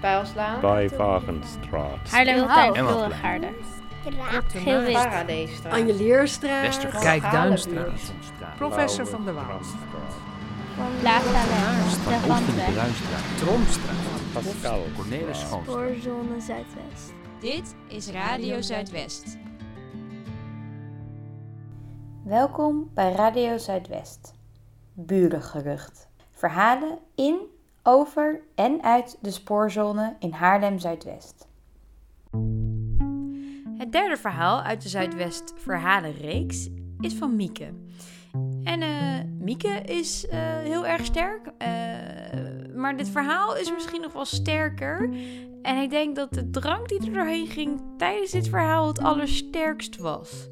Pijlslaan. 0.00 0.60
Bij 0.60 0.88
Wagenstraat. 0.88 2.10
Haarlemmertuin, 2.10 2.74
Emma. 2.74 2.94
Wilregaarde. 2.94 3.52
Geel 4.48 4.80
wit. 4.80 4.92
Paradeestraat. 4.92 5.72
Anjelierstraat. 5.72 6.62
Westerkijk-Duinstraat. 6.62 8.00
Professor 8.56 9.06
van 9.06 9.24
der 9.24 9.34
Waal. 9.34 9.60
Plaza. 11.00 11.42
De. 11.42 12.18
Bruinstraat. 12.72 13.38
Tromstraat. 13.38 13.96
Pascal. 14.32 14.84
Cornelis 14.96 15.40
Schoon. 15.40 15.62
Spoorzone 15.62 16.40
Zuidwest. 16.40 17.12
Dit 17.40 17.74
is 17.88 18.10
Radio 18.10 18.60
Zuidwest. 18.60 19.38
Welkom 22.24 22.90
bij 22.94 23.12
Radio 23.12 23.58
Zuidwest. 23.58 24.34
Burengerucht. 24.92 26.08
Verhalen 26.30 26.98
in, 27.14 27.40
over 27.88 28.40
en 28.54 28.82
uit 28.82 29.18
de 29.20 29.30
spoorzone 29.30 30.16
in 30.18 30.32
Haarlem 30.32 30.78
Zuidwest. 30.78 31.46
Het 33.78 33.92
derde 33.92 34.16
verhaal 34.16 34.62
uit 34.62 34.82
de 34.82 34.88
Zuidwest 34.88 35.52
Verhalenreeks 35.56 36.68
is 37.00 37.14
van 37.14 37.36
Mieke. 37.36 37.72
En 38.64 38.82
eh, 38.82 39.24
Mieke 39.38 39.68
is 39.68 40.26
eh, 40.26 40.38
heel 40.40 40.86
erg 40.86 41.04
sterk, 41.04 41.46
eh, 41.58 41.68
maar 42.74 42.96
dit 42.96 43.08
verhaal 43.08 43.56
is 43.56 43.72
misschien 43.72 44.00
nog 44.00 44.12
wel 44.12 44.24
sterker. 44.24 45.10
En 45.62 45.82
ik 45.82 45.90
denk 45.90 46.16
dat 46.16 46.32
de 46.32 46.50
drank 46.50 46.88
die 46.88 47.06
er 47.06 47.12
doorheen 47.12 47.46
ging 47.46 47.80
tijdens 47.96 48.30
dit 48.30 48.48
verhaal 48.48 48.86
het 48.86 49.02
allersterkst 49.02 49.96
was. 49.96 50.48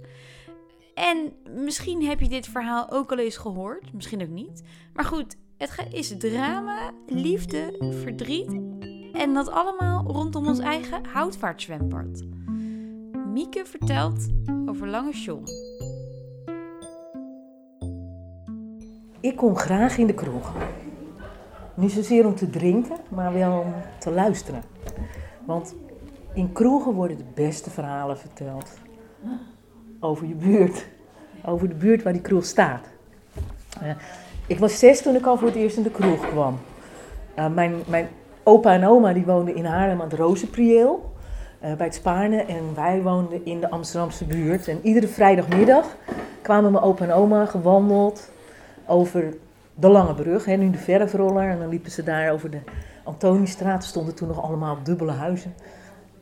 En 0.95 1.33
misschien 1.51 2.05
heb 2.05 2.21
je 2.21 2.29
dit 2.29 2.47
verhaal 2.47 2.91
ook 2.91 3.13
al 3.13 3.19
eens 3.19 3.37
gehoord, 3.37 3.93
misschien 3.93 4.23
ook 4.23 4.29
niet. 4.29 4.63
Maar 4.95 5.05
goed, 5.05 5.37
het 5.57 5.87
is 5.91 6.15
drama, 6.19 6.91
liefde, 7.07 7.93
verdriet 8.03 8.61
en 9.13 9.35
dat 9.35 9.51
allemaal 9.51 10.05
rondom 10.07 10.47
ons 10.47 10.59
eigen 10.59 11.07
houtvaartzwembad. 11.07 12.23
Mieke 13.33 13.65
vertelt 13.67 14.27
over 14.67 14.89
Lange 14.89 15.13
John. 15.13 15.45
Ik 19.21 19.37
kom 19.37 19.57
graag 19.57 19.99
in 19.99 20.07
de 20.07 20.15
kroeg. 20.15 20.53
Niet 21.75 21.93
zozeer 21.93 22.27
om 22.27 22.35
te 22.35 22.51
drinken, 22.51 22.97
maar 23.09 23.33
wel 23.33 23.61
om 23.61 23.75
te 23.99 24.11
luisteren. 24.11 24.63
Want 25.45 25.75
in 26.35 26.53
kroegen 26.53 26.93
worden 26.93 27.17
de 27.17 27.33
beste 27.35 27.71
verhalen 27.71 28.19
verteld. 28.19 28.71
Over 30.01 30.27
je 30.27 30.35
buurt. 30.35 30.87
Over 31.45 31.69
de 31.69 31.75
buurt 31.75 32.03
waar 32.03 32.13
die 32.13 32.23
kroeg 32.23 32.45
staat. 32.45 32.89
Ik 34.47 34.59
was 34.59 34.79
zes 34.79 35.03
toen 35.03 35.15
ik 35.15 35.27
al 35.27 35.37
voor 35.39 35.47
het 35.49 35.57
eerst 35.57 35.77
in 35.77 35.83
de 35.83 35.91
kroeg 35.91 36.29
kwam. 36.29 36.59
Eh, 37.35 37.49
mijn, 37.49 37.75
mijn 37.87 38.09
opa 38.43 38.73
en 38.73 38.87
oma 38.87 39.13
die 39.13 39.25
woonden 39.25 39.55
in 39.55 39.65
Haarlem 39.65 40.01
aan 40.01 40.09
het 40.09 40.19
Rozenprieel. 40.19 41.15
eh, 41.61 41.75
bij 41.75 41.87
het 41.87 41.95
Spaarne. 41.95 42.43
En 42.43 42.75
wij 42.75 43.03
woonden 43.03 43.45
in 43.45 43.61
de 43.61 43.71
Amsterdamse 43.71 44.25
buurt. 44.25 44.69
En 44.69 44.79
iedere 44.83 45.09
vrijdagmiddag 45.09 45.97
kwamen 46.43 46.73
mijn 46.73 46.85
opa 46.85 47.05
en 47.05 47.13
oma 47.13 47.47
gewandeld 47.47 48.31
over 48.87 49.35
de 49.75 49.89
Lange 49.89 50.15
Brug, 50.15 50.45
hè, 50.45 50.57
nu 50.57 50.71
de 50.71 50.79
verfroller. 50.79 51.51
En 51.51 51.59
dan 51.59 51.69
liepen 51.69 51.91
ze 51.91 52.03
daar 52.03 52.33
over 52.33 52.51
de 52.51 52.59
Antoniestraat. 53.05 53.85
Stonden 53.85 54.15
toen 54.15 54.29
nog 54.29 54.43
allemaal 54.43 54.79
dubbele 54.83 55.13
huizen. 55.13 55.55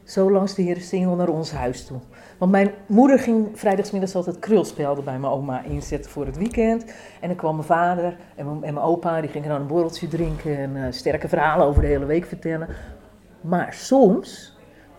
Zo 0.05 0.31
langs 0.31 0.55
de 0.55 0.63
Herensingel 0.63 1.15
naar 1.15 1.29
ons 1.29 1.53
huis 1.53 1.87
toe. 1.87 1.99
Want 2.39 2.51
mijn 2.51 2.71
moeder 2.87 3.19
ging 3.19 3.49
vrijdagsmiddags 3.55 4.15
altijd 4.15 4.39
krulspelden 4.39 5.05
bij 5.05 5.19
mijn 5.19 5.33
oma 5.33 5.63
inzetten 5.63 6.11
voor 6.11 6.27
het 6.27 6.37
weekend. 6.37 6.85
En 7.21 7.29
dan 7.29 7.37
kwam 7.37 7.55
mijn 7.55 7.67
vader 7.67 8.17
en 8.37 8.47
mijn, 8.47 8.65
en 8.65 8.75
mijn 8.75 8.87
opa, 8.87 9.21
die 9.21 9.31
gingen 9.31 9.49
dan 9.49 9.61
een 9.61 9.67
borreltje 9.67 10.09
drinken 10.09 10.57
en 10.57 10.77
eh, 10.77 10.93
sterke 10.93 11.29
verhalen 11.29 11.67
over 11.67 11.83
de 11.83 11.89
hele 11.89 12.05
week 12.05 12.25
vertellen. 12.25 12.69
Maar 13.41 13.73
soms 13.73 14.59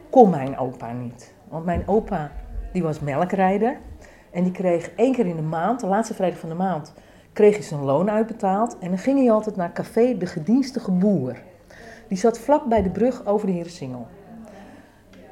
kon 0.09 0.30
mijn 0.30 0.58
opa 0.58 0.92
niet. 0.92 1.34
Want 1.50 1.66
mijn 1.66 1.88
opa, 1.88 2.31
die 2.73 2.84
was 2.84 3.00
melkrijder. 3.00 3.78
En 4.31 4.44
die 4.44 4.52
kreeg 4.52 4.91
één 4.96 5.13
keer 5.13 5.25
in 5.25 5.35
de 5.35 5.41
maand, 5.41 5.79
de 5.79 5.88
laatste 5.88 6.13
vrijdag 6.13 6.40
van 6.40 6.50
de 6.50 6.56
maand, 6.56 6.94
kreeg 7.34 7.53
hij 7.53 7.63
zijn 7.63 7.84
loon 7.84 8.09
uitbetaald. 8.09 8.78
En 8.79 8.90
dan 8.90 8.97
ging 8.97 9.19
hij 9.19 9.31
altijd 9.31 9.56
naar 9.56 9.72
café 9.72 10.18
De 10.18 10.25
Gedienstige 10.25 10.91
Boer. 10.91 11.35
Die 12.08 12.18
zat 12.18 12.40
vlak 12.40 12.66
bij 12.66 12.84
de 12.84 12.90
brug 12.90 13.25
over 13.25 13.47
de 13.47 13.53
Herensingel. 13.53 14.08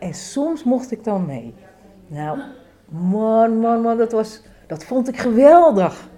En 0.03 0.13
soms 0.13 0.63
mocht 0.63 0.91
ik 0.91 1.03
dan 1.03 1.25
mee. 1.25 1.53
Nou, 2.07 2.39
man, 2.89 3.59
man, 3.59 3.81
man, 3.81 3.97
dat, 3.97 4.11
was, 4.11 4.41
dat 4.67 4.83
vond 4.83 5.07
ik 5.07 5.17
geweldig. 5.17 6.09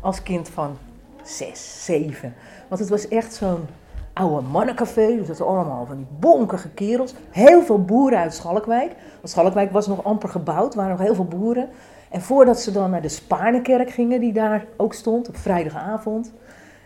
Als 0.00 0.22
kind 0.22 0.48
van 0.48 0.76
zes, 1.22 1.84
zeven. 1.84 2.34
Want 2.68 2.80
het 2.80 2.90
was 2.90 3.08
echt 3.08 3.34
zo'n 3.34 3.66
oude 4.12 4.46
mannencafé. 4.48 5.18
Er 5.18 5.24
zaten 5.24 5.46
allemaal 5.46 5.86
van 5.86 5.96
die 5.96 6.06
bonkige 6.18 6.68
kerels. 6.68 7.14
Heel 7.30 7.62
veel 7.62 7.84
boeren 7.84 8.18
uit 8.18 8.34
Schalkwijk. 8.34 8.92
Want 9.14 9.30
Schalkwijk 9.30 9.72
was 9.72 9.86
nog 9.86 10.04
amper 10.04 10.28
gebouwd, 10.28 10.74
waren 10.74 10.90
nog 10.90 11.06
heel 11.06 11.14
veel 11.14 11.24
boeren. 11.24 11.68
En 12.10 12.22
voordat 12.22 12.60
ze 12.60 12.72
dan 12.72 12.90
naar 12.90 13.02
de 13.02 13.08
Spaarnekerk 13.08 13.90
gingen, 13.90 14.20
die 14.20 14.32
daar 14.32 14.66
ook 14.76 14.94
stond, 14.94 15.28
op 15.28 15.36
vrijdagavond, 15.36 16.32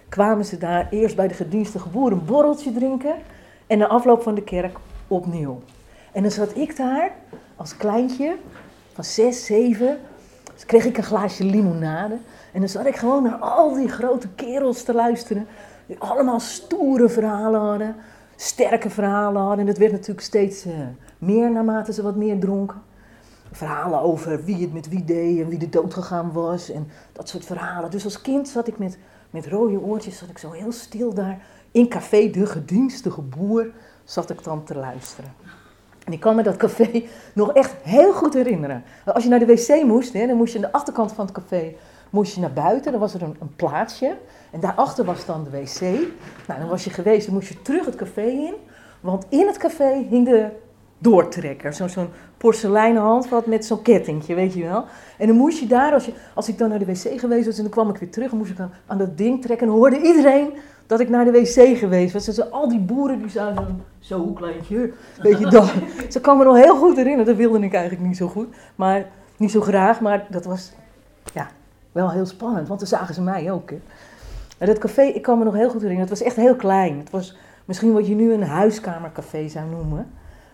kwamen 0.08 0.44
ze 0.44 0.58
daar 0.58 0.88
eerst 0.90 1.16
bij 1.16 1.28
de 1.28 1.34
gedienstige 1.34 1.88
boer 1.88 2.12
een 2.12 2.24
borreltje 2.24 2.72
drinken. 2.72 3.14
En 3.66 3.78
na 3.78 3.86
afloop 3.86 4.22
van 4.22 4.34
de 4.34 4.42
kerk 4.42 4.78
opnieuw. 5.08 5.60
En 6.16 6.22
dan 6.22 6.30
zat 6.30 6.56
ik 6.56 6.76
daar 6.76 7.10
als 7.56 7.76
kleintje, 7.76 8.36
van 8.92 9.04
zes, 9.04 9.44
zeven. 9.44 9.98
Dus 10.54 10.66
kreeg 10.66 10.84
ik 10.84 10.96
een 10.96 11.02
glaasje 11.02 11.44
limonade. 11.44 12.16
En 12.52 12.60
dan 12.60 12.68
zat 12.68 12.86
ik 12.86 12.96
gewoon 12.96 13.22
naar 13.22 13.36
al 13.36 13.74
die 13.74 13.88
grote 13.88 14.28
kerels 14.28 14.82
te 14.82 14.94
luisteren. 14.94 15.46
Die 15.86 15.98
allemaal 15.98 16.40
stoere 16.40 17.08
verhalen 17.08 17.60
hadden. 17.60 17.96
Sterke 18.36 18.90
verhalen 18.90 19.40
hadden. 19.42 19.58
En 19.58 19.66
dat 19.66 19.78
werd 19.78 19.92
natuurlijk 19.92 20.20
steeds 20.20 20.64
eh, 20.64 20.72
meer 21.18 21.50
naarmate 21.50 21.92
ze 21.92 22.02
wat 22.02 22.16
meer 22.16 22.38
dronken. 22.38 22.82
Verhalen 23.52 24.00
over 24.00 24.44
wie 24.44 24.60
het 24.60 24.72
met 24.72 24.88
wie 24.88 25.04
deed 25.04 25.40
en 25.40 25.48
wie 25.48 25.60
er 25.60 25.70
dood 25.70 25.94
gegaan 25.94 26.32
was. 26.32 26.70
En 26.70 26.88
dat 27.12 27.28
soort 27.28 27.44
verhalen. 27.44 27.90
Dus 27.90 28.04
als 28.04 28.20
kind 28.20 28.48
zat 28.48 28.68
ik 28.68 28.78
met, 28.78 28.98
met 29.30 29.46
rode 29.46 29.80
oortjes, 29.80 30.18
zat 30.18 30.28
ik 30.28 30.38
zo 30.38 30.50
heel 30.50 30.72
stil 30.72 31.14
daar. 31.14 31.46
In 31.70 31.88
café 31.88 32.30
De 32.30 32.46
Gedienstige 32.46 33.20
Boer 33.20 33.70
zat 34.04 34.30
ik 34.30 34.44
dan 34.44 34.64
te 34.64 34.74
luisteren. 34.74 35.45
En 36.06 36.12
ik 36.12 36.20
kan 36.20 36.36
me 36.36 36.42
dat 36.42 36.56
café 36.56 37.02
nog 37.34 37.52
echt 37.52 37.74
heel 37.82 38.12
goed 38.12 38.34
herinneren. 38.34 38.82
Als 39.04 39.22
je 39.24 39.28
naar 39.30 39.38
de 39.38 39.46
wc 39.46 39.82
moest, 39.84 40.12
hè, 40.12 40.26
dan 40.26 40.36
moest 40.36 40.52
je 40.52 40.58
aan 40.58 40.64
de 40.64 40.72
achterkant 40.72 41.12
van 41.12 41.24
het 41.26 41.34
café 41.34 41.74
moest 42.10 42.34
je 42.34 42.40
naar 42.40 42.52
buiten. 42.52 42.90
Dan 42.92 43.00
was 43.00 43.14
er 43.14 43.22
een, 43.22 43.36
een 43.40 43.54
plaatsje. 43.56 44.16
En 44.50 44.60
daarachter 44.60 45.04
was 45.04 45.26
dan 45.26 45.44
de 45.44 45.50
wc. 45.50 45.80
Nou, 46.46 46.60
dan 46.60 46.68
was 46.68 46.84
je 46.84 46.90
geweest, 46.90 47.26
dan 47.26 47.34
moest 47.34 47.48
je 47.48 47.62
terug 47.62 47.84
het 47.86 47.94
café 47.94 48.22
in. 48.26 48.54
Want 49.00 49.26
in 49.28 49.46
het 49.46 49.56
café 49.58 50.06
hing 50.10 50.24
de 50.28 50.48
doortrekker. 50.98 51.72
Zo- 51.72 51.88
Zo'n 51.88 52.08
porseleinen 52.36 53.02
handvat 53.02 53.46
met 53.46 53.64
zo'n 53.66 53.82
kettingje, 53.82 54.34
weet 54.34 54.54
je 54.54 54.62
wel. 54.62 54.84
En 55.18 55.26
dan 55.26 55.36
moest 55.36 55.58
je 55.58 55.66
daar, 55.66 55.92
als, 55.92 56.04
je, 56.06 56.12
als 56.34 56.48
ik 56.48 56.58
dan 56.58 56.68
naar 56.68 56.78
de 56.78 56.84
wc 56.84 57.20
geweest 57.20 57.46
was 57.46 57.56
en 57.56 57.62
dan 57.62 57.70
kwam 57.72 57.88
ik 57.90 57.96
weer 57.96 58.10
terug, 58.10 58.28
dan 58.30 58.38
moest 58.38 58.50
ik 58.50 58.60
aan, 58.60 58.72
aan 58.86 58.98
dat 58.98 59.18
ding 59.18 59.42
trekken. 59.42 59.66
En 59.66 59.72
dan 59.72 59.80
hoorde 59.82 60.00
iedereen 60.00 60.52
dat 60.86 61.00
ik 61.00 61.08
naar 61.08 61.24
de 61.24 61.30
wc 61.30 61.78
geweest 61.78 62.12
was. 62.12 62.24
Dus 62.24 62.50
al 62.50 62.68
die 62.68 62.80
boeren 62.80 63.18
die 63.18 63.30
zaten 63.30 63.84
zo 63.98 64.18
hoe 64.18 64.34
kleintje, 64.34 64.92
weet 65.22 65.38
je 65.38 65.46
dat. 65.46 65.72
Ze 66.08 66.20
kan 66.20 66.38
me 66.38 66.44
nog 66.44 66.56
heel 66.56 66.76
goed 66.76 66.96
herinneren, 66.96 67.26
dat 67.26 67.36
wilde 67.36 67.58
ik 67.58 67.74
eigenlijk 67.74 68.06
niet 68.06 68.16
zo 68.16 68.28
goed. 68.28 68.54
Maar 68.74 69.06
niet 69.36 69.50
zo 69.50 69.60
graag, 69.60 70.00
maar 70.00 70.26
dat 70.30 70.44
was 70.44 70.72
ja, 71.34 71.48
wel 71.92 72.10
heel 72.10 72.26
spannend, 72.26 72.68
want 72.68 72.80
dan 72.80 72.88
zagen 72.88 73.14
ze 73.14 73.22
mij 73.22 73.52
ook. 73.52 73.70
Hè. 73.70 73.80
En 74.58 74.66
dat 74.66 74.78
café, 74.78 75.02
ik 75.02 75.22
kan 75.22 75.38
me 75.38 75.44
nog 75.44 75.54
heel 75.54 75.70
goed 75.70 75.80
herinneren, 75.80 76.08
het 76.08 76.18
was 76.18 76.28
echt 76.28 76.36
heel 76.36 76.56
klein. 76.56 76.98
Het 76.98 77.10
was 77.10 77.36
misschien 77.64 77.92
wat 77.92 78.06
je 78.06 78.14
nu 78.14 78.32
een 78.32 78.42
huiskamercafé 78.42 79.48
zou 79.48 79.68
noemen. 79.68 80.10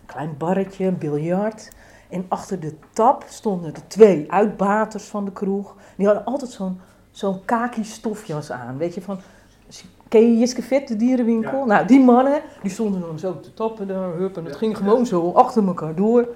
Klein 0.06 0.34
barretje, 0.38 0.84
een 0.84 0.98
biljart. 0.98 1.70
En 2.08 2.24
achter 2.28 2.60
de 2.60 2.74
tap 2.92 3.24
stonden 3.28 3.74
de 3.74 3.86
twee 3.86 4.32
uitbaters 4.32 5.04
van 5.04 5.24
de 5.24 5.32
kroeg. 5.32 5.76
Die 5.96 6.06
hadden 6.06 6.24
altijd 6.24 6.50
zo'n 6.50 6.80
zo'n 7.10 7.44
kaki 7.44 7.84
stofjas 7.84 8.50
aan. 8.50 8.78
Weet 8.78 8.94
je, 8.94 9.02
van, 9.02 9.18
ken 10.12 10.32
je 10.32 10.38
Jiske 10.38 10.62
Vet, 10.62 10.88
de 10.88 10.96
dierenwinkel? 10.96 11.64
Nou, 11.64 11.86
die 11.86 12.00
mannen, 12.00 12.42
die 12.62 12.70
stonden 12.70 13.00
dan 13.00 13.18
zo 13.18 13.40
te 13.40 13.54
tappen 13.54 13.88
daar, 13.88 14.14
hup, 14.14 14.36
en 14.36 14.44
het 14.44 14.56
ging 14.56 14.76
gewoon 14.76 15.06
zo 15.06 15.32
achter 15.32 15.66
elkaar 15.66 15.94
door. 15.94 16.28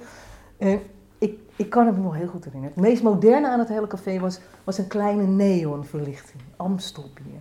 En 0.58 0.80
ik, 1.18 1.38
ik 1.56 1.70
kan 1.70 1.86
het 1.86 1.96
me 1.96 2.02
nog 2.02 2.14
heel 2.14 2.26
goed 2.26 2.44
herinneren. 2.44 2.74
Het 2.76 2.84
meest 2.84 3.02
moderne 3.02 3.48
aan 3.48 3.58
het 3.58 3.68
hele 3.68 3.86
café 3.86 4.18
was, 4.18 4.40
was 4.64 4.78
een 4.78 4.86
kleine 4.86 5.26
neonverlichting. 5.26 6.42
Amstelbier. 6.56 7.40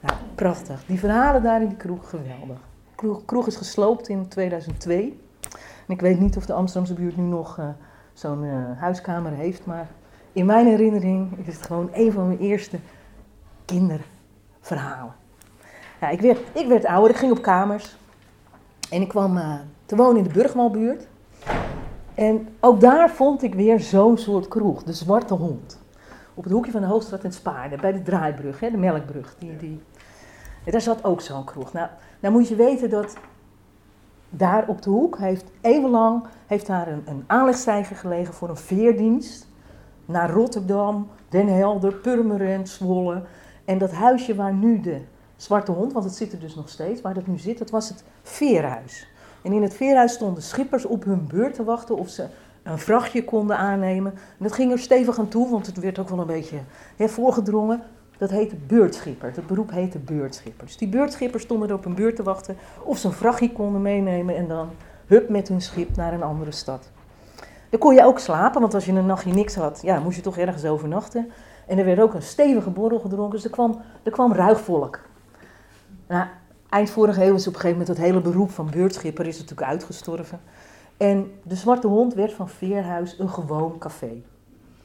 Ja, 0.00 0.18
prachtig. 0.34 0.84
Die 0.86 0.98
verhalen 0.98 1.42
daar 1.42 1.62
in 1.62 1.68
die 1.68 1.76
kroeg, 1.76 2.08
geweldig. 2.08 2.58
De 2.58 2.94
kroeg, 2.94 3.24
kroeg 3.24 3.46
is 3.46 3.56
gesloopt 3.56 4.08
in 4.08 4.28
2002. 4.28 5.20
En 5.86 5.94
ik 5.94 6.00
weet 6.00 6.20
niet 6.20 6.36
of 6.36 6.46
de 6.46 6.52
Amsterdamse 6.52 6.94
buurt 6.94 7.16
nu 7.16 7.22
nog 7.22 7.58
eh, 7.58 7.68
zo'n 8.12 8.44
eh, 8.44 8.80
huiskamer 8.80 9.32
heeft, 9.32 9.66
maar 9.66 9.88
in 10.32 10.46
mijn 10.46 10.66
herinnering 10.66 11.38
is 11.46 11.56
het 11.56 11.66
gewoon 11.66 11.90
een 11.92 12.12
van 12.12 12.26
mijn 12.26 12.38
eerste 12.38 12.78
kinderverhalen. 13.64 15.24
Ja, 16.00 16.08
ik, 16.08 16.20
werd, 16.20 16.38
ik 16.52 16.66
werd 16.66 16.84
ouder, 16.84 17.10
ik 17.10 17.16
ging 17.16 17.32
op 17.32 17.42
kamers. 17.42 17.96
En 18.90 19.00
ik 19.00 19.08
kwam 19.08 19.36
eh, 19.36 19.54
te 19.86 19.96
wonen 19.96 20.16
in 20.16 20.22
de 20.22 20.32
Burgwalbuurt. 20.32 21.06
En 22.14 22.48
ook 22.60 22.80
daar 22.80 23.10
vond 23.10 23.42
ik 23.42 23.54
weer 23.54 23.80
zo'n 23.80 24.18
soort 24.18 24.48
kroeg, 24.48 24.82
de 24.82 24.92
Zwarte 24.92 25.34
Hond. 25.34 25.80
Op 26.34 26.44
het 26.44 26.52
hoekje 26.52 26.70
van 26.70 26.80
de 26.80 26.86
Hoogstraat 26.86 27.24
in 27.24 27.32
Spaarden, 27.32 27.80
bij 27.80 27.92
de 27.92 28.02
draaibrug, 28.02 28.60
hè, 28.60 28.70
de 28.70 28.76
melkbrug. 28.76 29.34
Die, 29.38 29.56
die. 29.56 29.82
En 30.64 30.72
daar 30.72 30.80
zat 30.80 31.04
ook 31.04 31.20
zo'n 31.20 31.44
kroeg. 31.44 31.72
Nou, 31.72 31.88
nou 32.20 32.34
moet 32.34 32.48
je 32.48 32.56
weten 32.56 32.90
dat 32.90 33.16
daar 34.30 34.68
op 34.68 34.82
de 34.82 34.90
hoek 34.90 35.18
heeft 35.18 35.44
eeuwenlang 35.60 36.24
heeft 36.46 36.66
daar 36.66 36.88
een, 36.88 37.02
een 37.06 37.24
aanlegstijger 37.26 37.96
gelegen 37.96 38.34
voor 38.34 38.48
een 38.48 38.56
veerdienst 38.56 39.48
naar 40.04 40.30
Rotterdam, 40.30 41.08
Den 41.28 41.48
Helder, 41.48 41.94
Purmerend, 41.94 42.68
Zwolle. 42.68 43.22
En 43.64 43.78
dat 43.78 43.92
huisje 43.92 44.34
waar 44.34 44.54
nu 44.54 44.80
de 44.80 45.00
Zwarte 45.36 45.72
Hond, 45.72 45.92
want 45.92 46.04
het 46.04 46.14
zit 46.14 46.32
er 46.32 46.38
dus 46.38 46.54
nog 46.54 46.68
steeds, 46.68 47.00
waar 47.00 47.14
dat 47.14 47.26
nu 47.26 47.38
zit, 47.38 47.58
dat 47.58 47.70
was 47.70 47.88
het 47.88 48.04
veerhuis. 48.22 49.06
En 49.42 49.52
in 49.52 49.62
het 49.62 49.74
veerhuis 49.74 50.12
stonden 50.12 50.42
schippers 50.42 50.84
op 50.84 51.04
hun 51.04 51.26
beurt 51.26 51.54
te 51.54 51.64
wachten 51.64 51.96
of 51.96 52.08
ze 52.08 52.26
een 52.62 52.78
vrachtje 52.78 53.24
konden 53.24 53.56
aannemen. 53.56 54.12
En 54.12 54.20
dat 54.38 54.52
ging 54.52 54.72
er 54.72 54.78
stevig 54.78 55.18
aan 55.18 55.28
toe, 55.28 55.50
want 55.50 55.66
het 55.66 55.78
werd 55.78 55.98
ook 55.98 56.08
wel 56.08 56.18
een 56.18 56.26
beetje 56.26 56.58
voorgedrongen. 56.98 57.82
Dat 58.18 58.30
heette 58.30 58.56
beurtschipper. 58.66 59.32
Het 59.34 59.46
beroep 59.46 59.70
heette 59.70 59.98
beurtschipper. 59.98 60.66
Dus 60.66 60.76
die 60.76 60.88
beurtschippers 60.88 61.42
stonden 61.42 61.68
er 61.68 61.74
op 61.74 61.84
hun 61.84 61.94
beurt 61.94 62.16
te 62.16 62.22
wachten 62.22 62.56
of 62.82 62.98
ze 62.98 63.06
een 63.06 63.12
vrachtje 63.12 63.52
konden 63.52 63.82
meenemen 63.82 64.36
en 64.36 64.48
dan 64.48 64.70
hup 65.06 65.28
met 65.28 65.48
hun 65.48 65.60
schip 65.60 65.96
naar 65.96 66.12
een 66.12 66.22
andere 66.22 66.52
stad. 66.52 66.90
Dan 67.70 67.80
kon 67.80 67.94
je 67.94 68.04
ook 68.04 68.18
slapen, 68.18 68.60
want 68.60 68.74
als 68.74 68.84
je 68.84 68.92
een 68.92 69.06
nachtje 69.06 69.32
niks 69.32 69.54
had, 69.54 69.80
ja, 69.82 70.00
moest 70.00 70.16
je 70.16 70.22
toch 70.22 70.38
ergens 70.38 70.64
overnachten. 70.64 71.30
En 71.66 71.78
er 71.78 71.84
werd 71.84 72.00
ook 72.00 72.14
een 72.14 72.22
stevige 72.22 72.70
borrel 72.70 72.98
gedronken, 72.98 73.34
dus 73.34 73.44
er 73.44 73.50
kwam, 73.50 73.80
er 74.02 74.10
kwam 74.10 74.32
ruig 74.32 74.60
volk. 74.60 75.00
Nou, 76.06 76.26
eind 76.68 76.90
vorige 76.90 77.24
eeuw 77.24 77.34
is 77.34 77.46
op 77.46 77.54
een 77.54 77.60
gegeven 77.60 77.78
moment 77.78 77.98
het 77.98 78.06
hele 78.06 78.20
beroep 78.20 78.50
van 78.50 78.70
beurtschipper 78.70 79.26
is 79.26 79.38
natuurlijk 79.38 79.68
uitgestorven. 79.68 80.40
En 80.96 81.32
de 81.42 81.56
Zwarte 81.56 81.86
Hond 81.86 82.14
werd 82.14 82.32
van 82.32 82.48
Veerhuis 82.48 83.18
een 83.18 83.28
gewoon 83.28 83.78
café. 83.78 84.22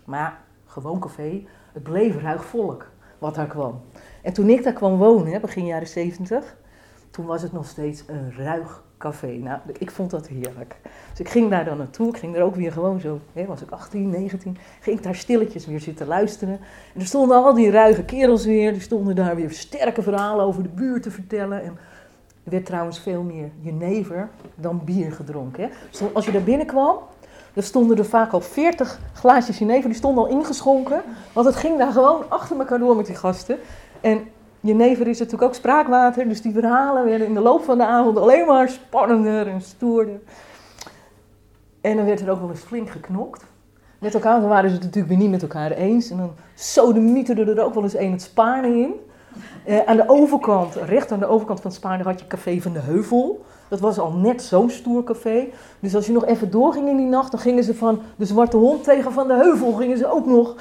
Maar 0.06 0.40
gewoon 0.66 1.00
café, 1.00 1.44
het 1.72 1.84
bleef 1.84 2.22
ruig 2.22 2.46
volk 2.46 2.92
wat 3.18 3.36
daar 3.36 3.48
kwam. 3.48 3.82
En 4.24 4.34
toen 4.34 4.50
ik 4.50 4.64
daar 4.64 4.74
kwam 4.74 4.98
wonen, 4.98 5.42
begin 5.42 5.66
jaren 5.66 5.88
70, 5.88 6.58
toen 7.12 7.26
was 7.26 7.42
het 7.42 7.52
nog 7.52 7.66
steeds 7.66 8.04
een 8.08 8.34
ruig 8.34 8.84
café. 9.02 9.28
Nou, 9.28 9.60
ik 9.78 9.92
vond 9.92 10.12
dat 10.12 10.28
heerlijk. 10.28 10.76
Dus 11.10 11.20
ik 11.20 11.30
ging 11.30 11.50
daar 11.50 11.66
dan 11.66 11.78
naartoe. 11.78 12.08
Ik 12.08 12.18
ging 12.18 12.36
er 12.36 12.42
ook 12.44 12.56
weer 12.56 12.72
gewoon 12.72 13.00
zo, 13.00 13.20
hè, 13.34 13.46
was 13.46 13.62
ik 13.62 13.70
18, 13.70 14.10
19, 14.10 14.58
ging 14.80 14.98
ik 14.98 15.04
daar 15.04 15.16
stilletjes 15.16 15.66
weer 15.66 15.80
zitten 15.80 16.08
luisteren. 16.08 16.60
En 16.94 17.02
er 17.02 17.06
stonden 17.06 17.38
al 17.38 17.54
die 17.54 17.72
ruige 17.72 18.04
kerels 18.04 18.46
weer, 18.46 18.72
die 18.72 18.82
stonden 18.82 19.16
daar 19.16 19.36
weer 19.36 19.52
sterke 19.52 20.02
verhalen 20.02 20.46
over 20.46 20.64
de 20.64 20.70
buurt 20.70 21.04
te 21.04 21.12
vertellen. 21.12 21.64
En 21.64 21.78
er 22.44 22.52
werd 22.52 22.66
trouwens 22.66 23.00
veel 23.00 23.22
meer 23.22 23.50
jenever 23.60 24.30
dan 24.56 24.82
bier 24.86 25.12
gedronken. 25.12 25.70
Als 26.14 26.26
je 26.26 26.32
daar 26.32 26.44
binnenkwam, 26.44 26.98
dan 27.54 27.64
stonden 27.64 27.98
er 27.98 28.06
vaak 28.06 28.32
al 28.32 28.42
40 28.42 29.00
glaasjes 29.14 29.58
jenever, 29.58 29.90
die 29.90 29.98
stonden 29.98 30.24
al 30.24 30.30
ingeschonken. 30.30 31.02
Want 31.34 31.46
het 31.46 31.56
ging 31.56 31.78
daar 31.78 31.92
gewoon 31.92 32.30
achter 32.30 32.60
elkaar 32.60 32.80
door 32.80 32.96
met 32.96 33.06
die 33.06 33.16
gasten. 33.16 33.58
En 34.02 34.28
jenever 34.62 35.08
is 35.08 35.20
natuurlijk 35.20 35.44
ook 35.44 35.56
spraakwater, 35.56 36.28
dus 36.28 36.42
die 36.42 36.54
verhalen 36.54 37.06
werden 37.06 37.28
in 37.28 37.34
de 37.34 37.40
loop 37.40 37.64
van 37.64 37.78
de 37.78 37.86
avond 37.86 38.18
alleen 38.18 38.46
maar 38.46 38.70
spannender 38.70 39.48
en 39.48 39.62
stoerder. 39.62 40.20
En 41.82 41.96
dan 41.96 42.06
werd 42.06 42.22
er 42.22 42.32
ook 42.32 42.40
wel 42.40 42.50
eens 42.50 42.60
flink 42.60 42.90
geknokt. 42.90 43.44
Met 44.00 44.14
elkaar, 44.14 44.40
dan 44.40 44.50
waren 44.50 44.70
ze 44.70 44.76
het 44.76 44.84
natuurlijk 44.84 45.14
weer 45.14 45.22
niet 45.22 45.32
met 45.32 45.42
elkaar 45.42 45.72
eens. 45.72 46.10
En 46.10 46.18
dan 46.18 46.32
sodemieterde 46.56 47.54
er 47.54 47.64
ook 47.64 47.74
wel 47.74 47.84
eens 47.84 47.98
een 47.98 48.12
het 48.12 48.22
Spaarne 48.22 48.68
in. 48.68 48.94
Eh, 49.66 49.80
aan 49.86 49.96
de 49.96 50.10
overkant, 50.10 50.76
recht 50.76 51.12
aan 51.12 51.20
de 51.20 51.26
overkant 51.26 51.62
van 51.62 51.70
het 51.70 51.80
Spaarne, 51.80 52.04
had 52.04 52.20
je 52.20 52.28
Café 52.28 52.60
van 52.62 52.74
de 52.74 52.80
Heuvel. 52.80 53.46
Dat 53.68 53.80
was 53.80 54.00
al 54.00 54.12
net 54.12 54.42
zo'n 54.42 54.70
stoer 54.70 55.04
café. 55.04 55.48
Dus 55.80 55.96
als 55.96 56.06
je 56.06 56.12
nog 56.12 56.26
even 56.26 56.52
doorging 56.52 56.90
in 56.90 56.98
die 56.98 57.06
nacht, 57.06 57.32
dan 57.32 57.40
gingen 57.40 57.64
ze 57.64 57.76
van 57.76 58.02
de 58.16 58.26
Zwarte 58.26 58.58
Hond 58.58 58.84
tegen 58.84 59.12
Van 59.12 59.28
de 59.28 59.34
Heuvel, 59.34 59.72
gingen 59.72 59.98
ze 59.98 60.12
ook 60.12 60.26
nog 60.26 60.56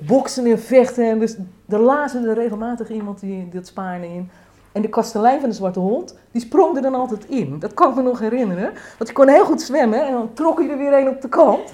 boksen 0.00 0.46
en 0.46 0.58
vechten. 0.58 1.10
En 1.10 1.18
dus 1.18 1.36
er 1.68 1.80
lazen 1.80 2.28
er 2.28 2.34
regelmatig 2.34 2.90
iemand 2.90 3.20
die 3.20 3.48
dat 3.48 3.66
Spaarne 3.66 4.06
in. 4.06 4.30
En 4.72 4.82
de 4.82 4.88
kastelein 4.88 5.40
van 5.40 5.48
de 5.48 5.54
Zwarte 5.54 5.78
Hond, 5.78 6.18
die 6.30 6.40
sprong 6.40 6.76
er 6.76 6.82
dan 6.82 6.94
altijd 6.94 7.24
in. 7.28 7.58
Dat 7.58 7.74
kan 7.74 7.90
ik 7.90 7.96
me 7.96 8.02
nog 8.02 8.18
herinneren. 8.18 8.72
Want 8.98 9.08
je 9.08 9.12
kon 9.12 9.28
heel 9.28 9.44
goed 9.44 9.62
zwemmen 9.62 10.06
en 10.06 10.12
dan 10.12 10.32
trok 10.32 10.60
je 10.60 10.68
er 10.68 10.78
weer 10.78 10.92
een 10.92 11.08
op 11.08 11.20
de 11.20 11.28
kant. 11.28 11.72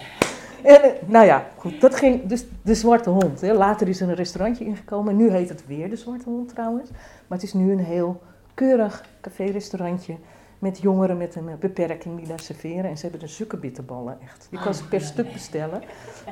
En, 0.63 0.83
eh, 0.83 0.91
nou 1.07 1.27
ja, 1.27 1.47
goed, 1.57 1.81
dat 1.81 1.95
ging 1.95 2.27
dus 2.27 2.47
de 2.63 2.75
Zwarte 2.75 3.11
Hond. 3.11 3.41
Hè. 3.41 3.53
Later 3.53 3.89
is 3.89 4.01
er 4.01 4.09
een 4.09 4.15
restaurantje 4.15 4.65
ingekomen. 4.65 5.17
Nu 5.17 5.31
heet 5.31 5.49
het 5.49 5.67
weer 5.67 5.91
de 5.91 5.97
Zwarte 5.97 6.25
Hond 6.25 6.49
trouwens. 6.49 6.91
Maar 7.27 7.39
het 7.39 7.43
is 7.43 7.53
nu 7.53 7.73
een 7.73 7.85
heel 7.85 8.21
keurig 8.55 9.05
café-restaurantje 9.21 10.17
met 10.59 10.79
jongeren 10.79 11.17
met 11.17 11.35
een 11.35 11.49
eh, 11.49 11.55
beperking 11.55 12.17
die 12.17 12.27
daar 12.27 12.41
serveren. 12.41 12.85
En 12.85 12.97
ze 12.97 13.03
hebben 13.03 13.21
er 13.23 13.29
zulke 13.29 13.57
bitterballen, 13.57 14.19
echt. 14.23 14.49
Je 14.51 14.59
kan 14.59 14.75
ze 14.75 14.89
per 14.89 15.01
stuk 15.01 15.33
bestellen. 15.33 15.83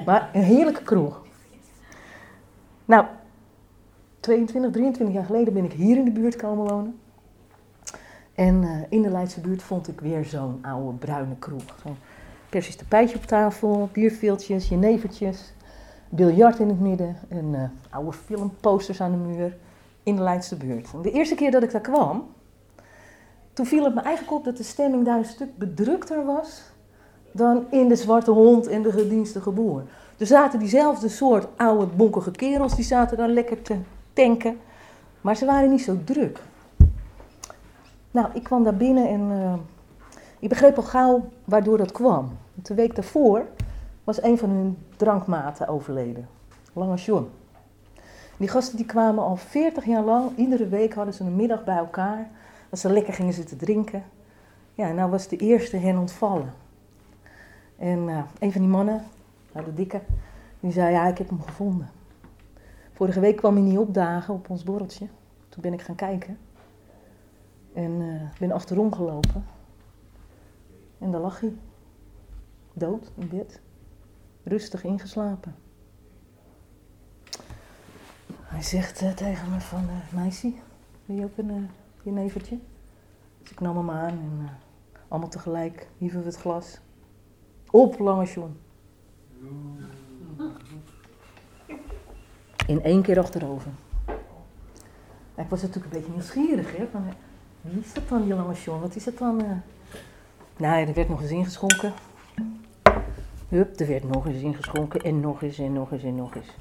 Maar 0.05 0.31
een 0.33 0.43
heerlijke 0.43 0.83
kroeg. 0.83 1.26
Nou, 2.87 3.07
22, 4.21 4.71
23 4.71 5.15
jaar 5.15 5.25
geleden 5.25 5.55
ben 5.55 5.65
ik 5.65 5.73
hier 5.73 5.97
in 5.97 6.05
de 6.05 6.11
buurt 6.11 6.37
komen 6.37 6.67
wonen. 6.67 6.99
En 8.35 8.63
uh, 8.63 8.71
in 8.89 9.03
de 9.03 9.11
Leidse 9.11 9.41
buurt 9.41 9.63
vond 9.63 9.89
ik 9.89 10.01
weer 10.01 10.25
zo'n 10.25 10.59
oude 10.63 10.99
bruine 10.99 11.37
kroeg. 11.39 11.79
Zo'n 11.83 11.97
persisch 12.49 12.77
tapijtje 12.77 13.17
op 13.17 13.25
tafel, 13.25 13.89
bierveeltjes, 13.93 14.69
jenevertjes, 14.69 15.53
biljart 16.09 16.59
in 16.59 16.69
het 16.69 16.81
midden 16.81 17.17
en 17.29 17.45
uh, 17.45 17.63
oude 17.91 18.13
filmposters 18.13 19.01
aan 19.01 19.11
de 19.11 19.17
muur 19.17 19.57
in 20.03 20.17
de 20.17 20.23
Leidse 20.23 20.57
buurt. 20.57 20.89
De 21.03 21.11
eerste 21.11 21.35
keer 21.35 21.51
dat 21.51 21.63
ik 21.63 21.73
daar 21.73 21.81
kwam, 21.81 22.29
toen 23.53 23.67
viel 23.67 23.85
het 23.85 23.95
me 23.95 24.01
eigenlijk 24.01 24.37
op 24.37 24.45
dat 24.45 24.57
de 24.57 24.63
stemming 24.63 25.05
daar 25.05 25.19
een 25.19 25.25
stuk 25.25 25.59
bedrukter 25.59 26.25
was 26.25 26.63
dan 27.33 27.67
in 27.71 27.89
de 27.89 27.97
Zwarte 27.97 28.31
Hond 28.31 28.67
en 28.67 28.83
de 28.83 28.93
gedienstige 28.93 29.51
boer. 29.51 29.83
Er 30.17 30.27
zaten 30.27 30.59
diezelfde 30.59 31.09
soort 31.09 31.47
oude 31.57 31.87
bonkige 31.87 32.31
kerels, 32.31 32.75
die 32.75 32.85
zaten 32.85 33.17
daar 33.17 33.29
lekker 33.29 33.63
te 33.63 33.77
tanken. 34.13 34.59
Maar 35.21 35.37
ze 35.37 35.47
waren 35.47 35.71
niet 35.71 35.83
zo 35.83 35.99
druk. 36.05 36.41
Nou, 38.11 38.29
ik 38.33 38.43
kwam 38.43 38.65
daar 38.65 38.77
binnen 38.77 39.09
en 39.09 39.31
uh, 39.31 39.55
ik 40.39 40.49
begreep 40.49 40.77
al 40.77 40.83
gauw 40.83 41.29
waardoor 41.45 41.79
dat 41.79 41.93
kwam. 41.93 42.39
De 42.55 42.75
week 42.75 42.95
daarvoor 42.95 43.47
was 44.05 44.23
een 44.23 44.39
van 44.39 44.51
hun 44.51 44.79
drankmaten 44.97 45.69
overleden. 45.69 46.29
Lange 46.73 46.97
John. 46.97 47.31
Die 48.37 48.49
gasten 48.49 48.77
die 48.77 48.87
kwamen 48.87 49.25
al 49.25 49.37
40 49.37 49.85
jaar 49.85 50.03
lang, 50.03 50.37
iedere 50.37 50.69
week 50.69 50.95
hadden 50.95 51.15
ze 51.15 51.25
een 51.25 51.37
middag 51.37 51.65
bij 51.65 51.77
elkaar. 51.77 52.31
Als 52.71 52.81
ze 52.81 52.93
lekker 52.93 53.15
gingen 53.15 53.33
zitten 53.33 53.57
drinken. 53.57 54.05
Ja, 54.75 54.93
nou 54.93 55.11
was 55.11 55.29
de 55.29 55.37
eerste 55.37 55.77
hen 55.77 55.99
ontvallen. 55.99 56.53
En 57.79 58.09
uh, 58.09 58.19
een 58.39 58.53
van 58.53 58.61
die 58.61 58.71
mannen, 58.71 59.05
de 59.65 59.75
dikke, 59.75 60.03
die 60.61 60.73
zei, 60.73 60.93
ja, 60.93 61.07
ik 61.07 61.19
heb 61.19 61.29
hem 61.29 61.43
gevonden. 61.43 61.89
Vorige 62.93 63.21
week 63.21 63.37
kwam 63.37 63.55
hij 63.55 63.63
niet 63.63 63.79
opdagen 63.79 64.35
op 64.35 64.51
ons 64.51 64.63
borreltje. 64.65 65.07
Toen 65.49 65.63
ben 65.63 65.73
ik 65.73 65.83
gaan 65.83 65.95
kijken. 65.95 66.39
En 67.73 67.91
uh, 67.91 68.23
ben 68.39 68.53
achterom 68.53 68.95
gelopen. 68.95 69.45
En 70.99 71.11
daar 71.11 71.21
lag 71.21 71.41
hij. 71.41 71.55
Dood 72.73 73.13
in 73.15 73.29
bed. 73.29 73.61
Rustig 74.43 74.85
ingeslapen. 74.85 75.55
Hij 78.43 78.63
zegt 78.63 79.03
uh, 79.03 79.11
tegen 79.11 79.51
me 79.51 79.61
van, 79.61 79.85
uh, 79.85 80.13
meisje, 80.13 80.53
wil 81.05 81.17
je 81.17 81.25
ook 81.25 81.37
een 81.37 81.69
jenevertje? 82.03 82.59
Dus 83.43 83.51
ik 83.51 83.61
nam 83.61 83.77
hem 83.77 83.91
aan 83.91 84.09
en 84.09 84.49
allemaal 85.09 85.29
tegelijk 85.29 85.89
hieven 85.99 86.21
we 86.21 86.27
het 86.27 86.37
glas. 86.37 86.81
Op, 87.71 87.99
lange 87.99 88.25
John. 88.25 88.66
In 92.67 92.83
één 92.83 93.03
keer 93.03 93.19
achterover. 93.19 93.71
Ik 95.35 95.49
was 95.49 95.63
natuurlijk 95.63 95.95
een 95.95 96.01
beetje 96.01 96.13
nieuwsgierig, 96.13 96.77
hè. 96.77 96.87
Van, 96.93 97.05
wie 97.61 97.81
is 97.81 97.93
dat 97.93 98.09
dan, 98.09 98.23
die 98.23 98.35
lange 98.35 98.55
John? 98.55 98.81
Wat 98.81 98.97
is 98.97 99.05
het 99.05 99.19
dan? 99.19 99.43
Uh... 99.43 99.51
Nou, 100.57 100.87
er 100.87 100.95
werd 100.95 101.09
nog 101.09 101.21
eens 101.21 101.31
ingeschonken. 101.31 101.93
Hup, 103.49 103.81
er 103.81 103.87
werd 103.87 104.09
nog 104.09 104.27
eens 104.27 104.43
ingeschonken 104.43 105.01
en 105.01 105.21
nog 105.21 105.43
eens 105.43 105.59
en 105.59 105.73
nog 105.73 105.93
eens 105.93 106.03
en 106.03 106.15
nog 106.15 106.35
eens. 106.35 106.57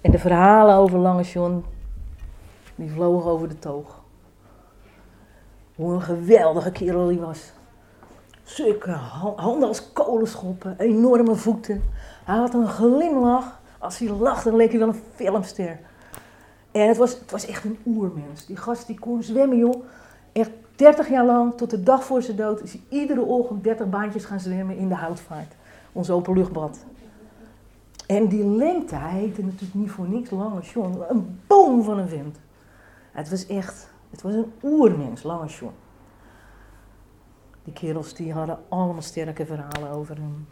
En 0.00 0.10
de 0.10 0.18
verhalen 0.18 0.74
over 0.74 0.98
Lange 0.98 1.22
John, 1.22 1.64
die 2.74 2.90
vlogen 2.90 3.30
over 3.30 3.48
de 3.48 3.58
toog. 3.58 4.02
Hoe 5.74 5.94
een 5.94 6.02
geweldige 6.02 6.72
kerel 6.72 7.08
die 7.08 7.18
was. 7.18 7.52
Zulke 8.54 8.90
handen 9.36 9.68
als 9.68 9.92
kolenschoppen, 9.92 10.74
enorme 10.78 11.34
voeten. 11.34 11.82
Hij 12.24 12.36
had 12.36 12.54
een 12.54 12.68
glimlach. 12.68 13.60
Als 13.78 13.98
hij 13.98 14.08
lachte, 14.08 14.48
dan 14.48 14.58
leek 14.58 14.70
hij 14.70 14.78
wel 14.78 14.88
een 14.88 15.02
filmster. 15.14 15.78
En 16.70 16.88
het 16.88 16.96
was, 16.96 17.10
het 17.10 17.30
was 17.30 17.46
echt 17.46 17.64
een 17.64 17.78
oermens. 17.86 18.46
Die 18.46 18.56
gast 18.56 18.86
die 18.86 18.98
kon 18.98 19.22
zwemmen, 19.22 19.58
joh. 19.58 19.84
Echt 20.32 20.50
30 20.76 21.08
jaar 21.08 21.24
lang, 21.24 21.54
tot 21.56 21.70
de 21.70 21.82
dag 21.82 22.04
voor 22.04 22.22
zijn 22.22 22.36
dood, 22.36 22.62
is 22.62 22.72
hij 22.72 22.82
iedere 22.88 23.20
ochtend 23.20 23.64
30 23.64 23.88
baantjes 23.88 24.24
gaan 24.24 24.40
zwemmen 24.40 24.76
in 24.76 24.88
de 24.88 24.94
houtvaart. 24.94 25.54
Ons 25.92 26.10
openluchtbad. 26.10 26.78
En 28.06 28.28
die 28.28 28.44
lengte, 28.44 28.94
hij 28.94 29.18
heette 29.18 29.42
natuurlijk 29.42 29.74
niet 29.74 29.90
voor 29.90 30.08
niks 30.08 30.30
Lange 30.30 30.60
John. 30.60 31.02
Een 31.08 31.40
boom 31.46 31.82
van 31.82 31.98
een 31.98 32.08
vent. 32.08 32.36
Het 33.12 33.30
was 33.30 33.46
echt, 33.46 33.88
het 34.10 34.22
was 34.22 34.34
een 34.34 34.52
oermens, 34.62 35.22
Lange 35.22 35.46
John. 35.46 35.74
Die 37.64 37.72
kerels 37.72 38.14
die 38.14 38.32
hadden 38.32 38.58
allemaal 38.68 39.02
sterke 39.02 39.46
verhalen 39.46 39.90
over 39.90 40.16
hem. 40.16 40.46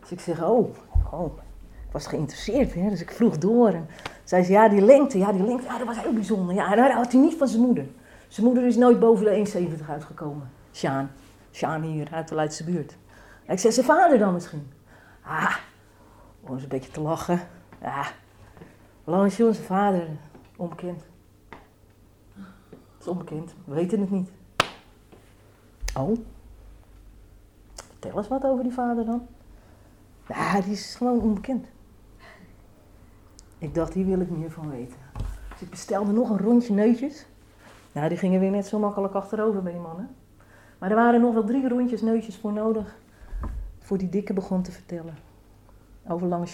Dus 0.00 0.10
ik 0.10 0.20
zeg, 0.20 0.42
oh, 0.42 0.74
oh. 1.10 1.38
Ik 1.86 1.92
was 1.92 2.06
geïnteresseerd, 2.06 2.74
hè? 2.74 2.88
dus 2.88 3.00
ik 3.00 3.10
vroeg 3.10 3.38
door. 3.38 3.68
En 3.68 3.88
zei 4.24 4.44
ze, 4.44 4.52
ja, 4.52 4.68
die 4.68 4.80
lengte, 4.80 5.18
ja, 5.18 5.32
die 5.32 5.42
lengte, 5.42 5.66
ja, 5.66 5.78
dat 5.78 5.86
was 5.86 6.00
heel 6.00 6.12
bijzonder. 6.12 6.54
Ja, 6.54 6.70
en 6.70 6.76
dat 6.76 6.92
had 6.92 7.12
hij 7.12 7.20
niet 7.20 7.36
van 7.36 7.48
zijn 7.48 7.62
moeder. 7.62 7.86
Zijn 8.28 8.46
moeder 8.46 8.64
is 8.66 8.76
nooit 8.76 9.00
boven 9.00 9.24
de 9.24 9.68
1,70 9.80 9.88
uitgekomen, 9.88 10.50
Sjaan. 10.72 11.10
Sjaan 11.52 11.82
hier 11.82 12.08
uit 12.12 12.28
de 12.28 12.34
Leidse 12.34 12.64
buurt. 12.64 12.96
Ik 13.46 13.58
zei, 13.58 13.72
zijn 13.72 13.86
vader 13.86 14.18
dan 14.18 14.32
misschien? 14.32 14.72
Ah, 15.22 15.56
om 16.40 16.52
eens 16.52 16.62
een 16.62 16.68
beetje 16.68 16.90
te 16.90 17.00
lachen. 17.00 17.40
Ja, 17.80 18.06
John, 19.06 19.28
zijn 19.28 19.54
vader, 19.54 20.08
onbekend. 20.56 21.04
Het 22.34 23.00
is 23.00 23.08
onbekend, 23.08 23.54
we 23.64 23.74
weten 23.74 24.00
het 24.00 24.10
niet. 24.10 24.30
Oh, 25.96 26.18
vertel 27.98 28.18
eens 28.18 28.28
wat 28.28 28.44
over 28.44 28.62
die 28.62 28.72
vader 28.72 29.04
dan. 29.04 29.26
Ja, 30.28 30.60
die 30.60 30.72
is 30.72 30.94
gewoon 30.94 31.20
onbekend. 31.20 31.66
Ik 33.58 33.74
dacht, 33.74 33.92
hier 33.92 34.06
wil 34.06 34.20
ik 34.20 34.30
meer 34.30 34.50
van 34.50 34.70
weten. 34.70 34.98
Dus 35.48 35.62
ik 35.62 35.70
bestelde 35.70 36.12
nog 36.12 36.30
een 36.30 36.38
rondje 36.38 36.74
neutjes. 36.74 37.26
Nou, 37.92 38.08
die 38.08 38.18
gingen 38.18 38.40
weer 38.40 38.50
net 38.50 38.66
zo 38.66 38.78
makkelijk 38.78 39.14
achterover 39.14 39.62
bij 39.62 39.72
die 39.72 39.80
mannen. 39.80 40.14
Maar 40.78 40.90
er 40.90 40.96
waren 40.96 41.20
nog 41.20 41.34
wel 41.34 41.44
drie 41.44 41.68
rondjes 41.68 42.02
neutjes 42.02 42.36
voor 42.36 42.52
nodig. 42.52 42.96
Voor 43.78 43.98
die 43.98 44.08
dikke 44.08 44.32
begon 44.32 44.62
te 44.62 44.72
vertellen. 44.72 45.18
Over 46.08 46.26
Lange. 46.26 46.46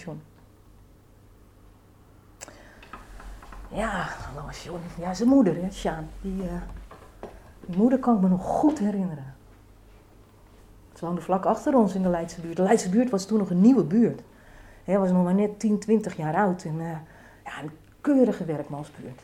Ja, 3.69 4.09
Lange. 4.35 4.79
Ja, 4.99 5.15
zijn 5.15 5.29
moeder, 5.29 5.63
hè, 5.63 5.71
Sjaan. 5.71 6.09
Die, 6.21 6.43
eh, 6.43 7.29
die 7.67 7.77
moeder 7.77 7.99
kan 7.99 8.15
ik 8.15 8.21
me 8.21 8.29
nog 8.29 8.45
goed 8.45 8.79
herinneren. 8.79 9.32
Ze 11.03 11.09
woonde 11.09 11.23
vlak 11.23 11.45
achter 11.45 11.75
ons 11.75 11.95
in 11.95 12.03
de 12.03 12.09
Leidse 12.09 12.41
buurt. 12.41 12.57
De 12.57 12.63
Leidse 12.63 12.89
buurt 12.89 13.11
was 13.11 13.27
toen 13.27 13.39
nog 13.39 13.51
een 13.51 13.61
nieuwe 13.61 13.85
buurt. 13.85 14.21
Hij 14.85 14.99
was 14.99 15.11
nog 15.11 15.25
maar 15.25 15.35
net 15.35 15.61
10, 15.61 15.79
20 15.79 16.17
jaar 16.17 16.35
oud. 16.35 16.65
En, 16.65 16.75
uh, 16.75 16.91
ja, 17.45 17.63
een 17.63 17.71
keurige 18.01 18.45
werkmansbuurt. 18.45 19.21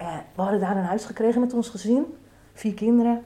Uh, 0.00 0.16
we 0.34 0.42
hadden 0.42 0.60
daar 0.60 0.76
een 0.76 0.84
huis 0.84 1.04
gekregen 1.04 1.40
met 1.40 1.52
ons 1.52 1.68
gezin. 1.68 2.04
Vier 2.52 2.74
kinderen. 2.74 3.24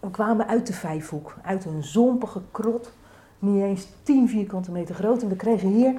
We 0.00 0.10
kwamen 0.10 0.46
uit 0.46 0.66
de 0.66 0.72
Vijfhoek. 0.72 1.36
Uit 1.42 1.64
een 1.64 1.84
zompige 1.84 2.40
krot. 2.50 2.92
Niet 3.38 3.62
eens 3.62 3.86
10 4.02 4.28
vierkante 4.28 4.70
meter 4.70 4.94
groot. 4.94 5.22
En 5.22 5.28
we 5.28 5.36
kregen 5.36 5.68
hier 5.68 5.94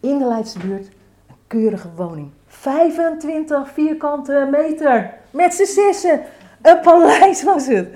in 0.00 0.18
de 0.18 0.26
Leidse 0.26 0.58
buurt 0.58 0.86
een 1.28 1.34
keurige 1.46 1.88
woning. 1.96 2.30
25 2.46 3.70
vierkante 3.70 4.48
meter. 4.50 5.14
Met 5.30 5.54
z'n 5.54 5.64
zessen. 5.64 6.20
Een 6.62 6.80
paleis 6.80 7.42
was 7.42 7.66
het. 7.66 7.88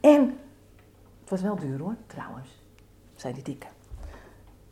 En 0.00 0.37
het 1.28 1.40
was 1.40 1.48
wel 1.48 1.68
duur 1.68 1.78
hoor, 1.78 1.94
trouwens. 2.06 2.48
Zei 3.14 3.34
die 3.34 3.42
dikke. 3.42 3.66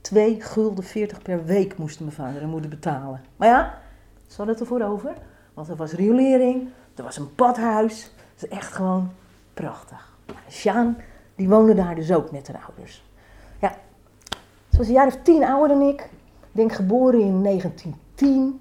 2 0.01 0.41
gulden 0.41 0.85
40 0.85 1.23
per 1.23 1.45
week 1.45 1.79
moesten 1.79 2.05
mijn 2.05 2.17
vader 2.17 2.43
en 2.43 2.49
moeder 2.49 2.71
betalen. 2.71 3.21
Maar 3.37 3.49
ja, 3.49 3.79
ze 4.27 4.37
hadden 4.37 4.55
het 4.55 4.61
ervoor 4.61 4.83
over. 4.83 5.15
Want 5.55 5.69
er 5.69 5.77
was 5.77 5.93
riolering, 5.93 6.69
er 6.95 7.03
was 7.03 7.17
een 7.17 7.29
badhuis. 7.35 8.03
Het 8.35 8.43
is 8.43 8.49
echt 8.49 8.73
gewoon 8.73 9.11
prachtig. 9.55 10.17
Sjaan, 10.51 10.97
die 11.35 11.49
woonde 11.49 11.75
daar 11.75 11.95
dus 11.95 12.13
ook 12.13 12.31
met 12.31 12.49
haar 12.49 12.65
ouders. 12.67 13.05
Ja, 13.61 13.77
ze 14.71 14.77
was 14.77 14.87
een 14.87 14.93
jaar 14.93 15.07
of 15.07 15.19
tien 15.23 15.45
ouder 15.45 15.79
dan 15.79 15.89
ik. 15.89 16.01
Ik 16.41 16.53
denk 16.53 16.73
geboren 16.73 17.21
in 17.21 17.43
1910. 17.43 18.61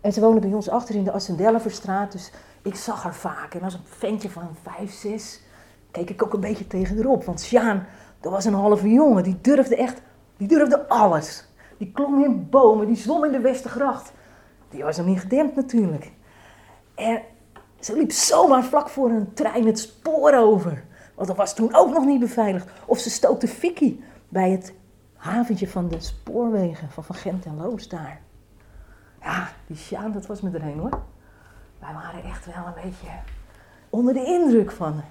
En 0.00 0.12
ze 0.12 0.20
woonde 0.20 0.40
bij 0.40 0.52
ons 0.52 0.68
achter 0.68 0.94
in 0.94 1.04
de 1.04 1.12
Assendelverstraat. 1.12 2.12
Dus 2.12 2.32
ik 2.62 2.74
zag 2.74 3.02
haar 3.02 3.14
vaak. 3.14 3.54
En 3.54 3.62
als 3.62 3.74
een 3.74 3.84
ventje 3.84 4.30
van 4.30 4.56
vijf, 4.62 4.92
zes, 4.92 5.40
keek 5.90 6.10
ik 6.10 6.22
ook 6.24 6.32
een 6.32 6.40
beetje 6.40 6.66
tegen 6.66 6.98
erop. 6.98 7.24
Want 7.24 7.40
Sjaan, 7.40 7.86
dat 8.20 8.32
was 8.32 8.44
een 8.44 8.54
halve 8.54 8.90
jongen. 8.90 9.22
Die 9.22 9.38
durfde 9.40 9.76
echt, 9.76 10.02
die 10.36 10.48
durfde 10.48 10.88
alles. 10.88 11.48
Die 11.78 11.92
klom 11.92 12.24
in 12.24 12.48
bomen, 12.50 12.86
die 12.86 12.96
zwom 12.96 13.24
in 13.24 13.32
de 13.32 13.40
Westergracht. 13.40 14.12
Die 14.70 14.84
was 14.84 14.96
nog 14.96 15.06
niet 15.06 15.20
gedempt 15.20 15.56
natuurlijk. 15.56 16.12
En 16.94 17.22
ze 17.80 17.96
liep 17.96 18.12
zomaar 18.12 18.64
vlak 18.64 18.88
voor 18.88 19.10
een 19.10 19.32
trein 19.34 19.66
het 19.66 19.78
spoor 19.78 20.34
over. 20.34 20.84
Want 21.14 21.28
dat 21.28 21.36
was 21.36 21.54
toen 21.54 21.74
ook 21.74 21.92
nog 21.92 22.04
niet 22.04 22.20
beveiligd. 22.20 22.68
Of 22.86 22.98
ze 22.98 23.10
stookte 23.10 23.48
Vicky 23.48 24.00
bij 24.28 24.50
het 24.50 24.74
haventje 25.16 25.68
van 25.68 25.88
de 25.88 26.00
spoorwegen 26.00 26.90
van, 26.90 27.04
van 27.04 27.14
Gent 27.14 27.44
en 27.44 27.56
Loos 27.56 27.88
daar. 27.88 28.20
Ja, 29.22 29.48
die 29.66 29.76
Sjaan, 29.76 30.12
dat 30.12 30.26
was 30.26 30.40
me 30.40 30.50
erheen 30.50 30.78
hoor. 30.78 31.02
Wij 31.78 31.92
waren 31.92 32.22
echt 32.24 32.46
wel 32.46 32.66
een 32.66 32.82
beetje 32.82 33.08
onder 33.90 34.14
de 34.14 34.24
indruk 34.24 34.70
van. 34.70 35.02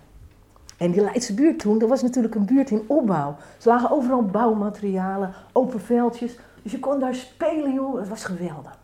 En 0.80 0.92
die 0.92 1.02
Leidse 1.02 1.34
buurt 1.34 1.60
toen, 1.60 1.78
dat 1.78 1.90
was 1.90 2.02
natuurlijk 2.02 2.36
een 2.36 2.46
buurt 2.46 2.72
in 2.72 2.84
opbouw. 2.88 3.36
Ze 3.58 3.70
lagen 3.70 3.92
overal 3.92 4.26
bouwmaterialen, 4.26 5.34
open 5.52 5.82
veldjes. 5.82 6.38
Dus 6.64 6.72
je 6.72 6.80
kon 6.80 7.00
daar 7.00 7.16
spelen, 7.16 7.74
joh. 7.74 8.00
Het 8.00 8.08
was 8.08 8.24
geweldig. 8.24 8.78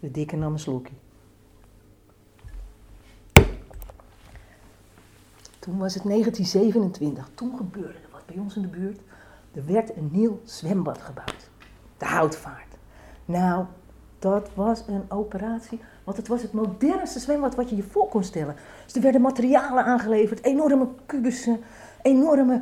De 0.00 0.10
dikke 0.10 0.36
nam 0.36 0.52
een 0.52 0.58
slokje. 0.58 0.94
Toen 5.58 5.78
was 5.78 5.94
het 5.94 6.02
1927. 6.02 7.30
Toen 7.34 7.56
gebeurde 7.56 7.98
er 7.98 8.08
wat 8.12 8.26
bij 8.26 8.36
ons 8.38 8.56
in 8.56 8.62
de 8.62 8.68
buurt. 8.68 9.00
Er 9.54 9.66
werd 9.66 9.96
een 9.96 10.08
nieuw 10.12 10.40
zwembad 10.44 10.98
gebouwd. 10.98 11.50
De 11.98 12.04
Houtvaart. 12.04 12.76
Nou, 13.24 13.64
dat 14.22 14.50
was 14.54 14.84
een 14.86 15.04
operatie. 15.08 15.80
Want 16.04 16.16
het 16.16 16.28
was 16.28 16.42
het 16.42 16.52
modernste 16.52 17.18
zwembad 17.18 17.54
wat 17.54 17.70
je 17.70 17.76
je 17.76 17.82
voor 17.82 18.08
kon 18.08 18.24
stellen. 18.24 18.56
Dus 18.84 18.94
er 18.94 19.02
werden 19.02 19.20
materialen 19.20 19.84
aangeleverd. 19.84 20.44
Enorme 20.44 20.88
kubussen. 21.06 21.60
Enorme 22.02 22.60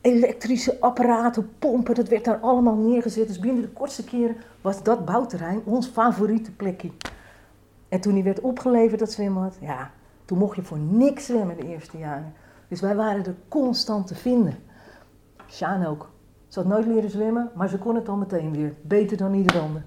elektrische 0.00 0.80
apparaten, 0.80 1.50
pompen. 1.58 1.94
Dat 1.94 2.08
werd 2.08 2.24
daar 2.24 2.38
allemaal 2.38 2.74
neergezet. 2.74 3.28
Dus 3.28 3.38
binnen 3.38 3.62
de 3.62 3.68
kortste 3.68 4.04
keren 4.04 4.36
was 4.60 4.82
dat 4.82 5.04
bouwterrein 5.04 5.62
ons 5.64 5.86
favoriete 5.86 6.52
plekje. 6.52 6.90
En 7.88 8.00
toen 8.00 8.14
die 8.14 8.24
werd 8.24 8.40
opgeleverd, 8.40 9.00
dat 9.00 9.12
zwembad, 9.12 9.56
ja, 9.60 9.90
toen 10.24 10.38
mocht 10.38 10.56
je 10.56 10.62
voor 10.62 10.78
niks 10.78 11.26
zwemmen 11.26 11.56
de 11.56 11.66
eerste 11.66 11.98
jaren. 11.98 12.32
Dus 12.68 12.80
wij 12.80 12.96
waren 12.96 13.24
er 13.24 13.34
constant 13.48 14.06
te 14.06 14.14
vinden. 14.14 14.56
Sjaan 15.48 15.86
ook. 15.86 16.10
Ze 16.48 16.58
had 16.58 16.68
nooit 16.68 16.86
leren 16.86 17.10
zwemmen, 17.10 17.50
maar 17.54 17.68
ze 17.68 17.78
kon 17.78 17.94
het 17.94 18.08
al 18.08 18.16
meteen 18.16 18.52
weer. 18.52 18.74
Beter 18.82 19.16
dan 19.16 19.34
ieder 19.34 19.60
ander. 19.60 19.82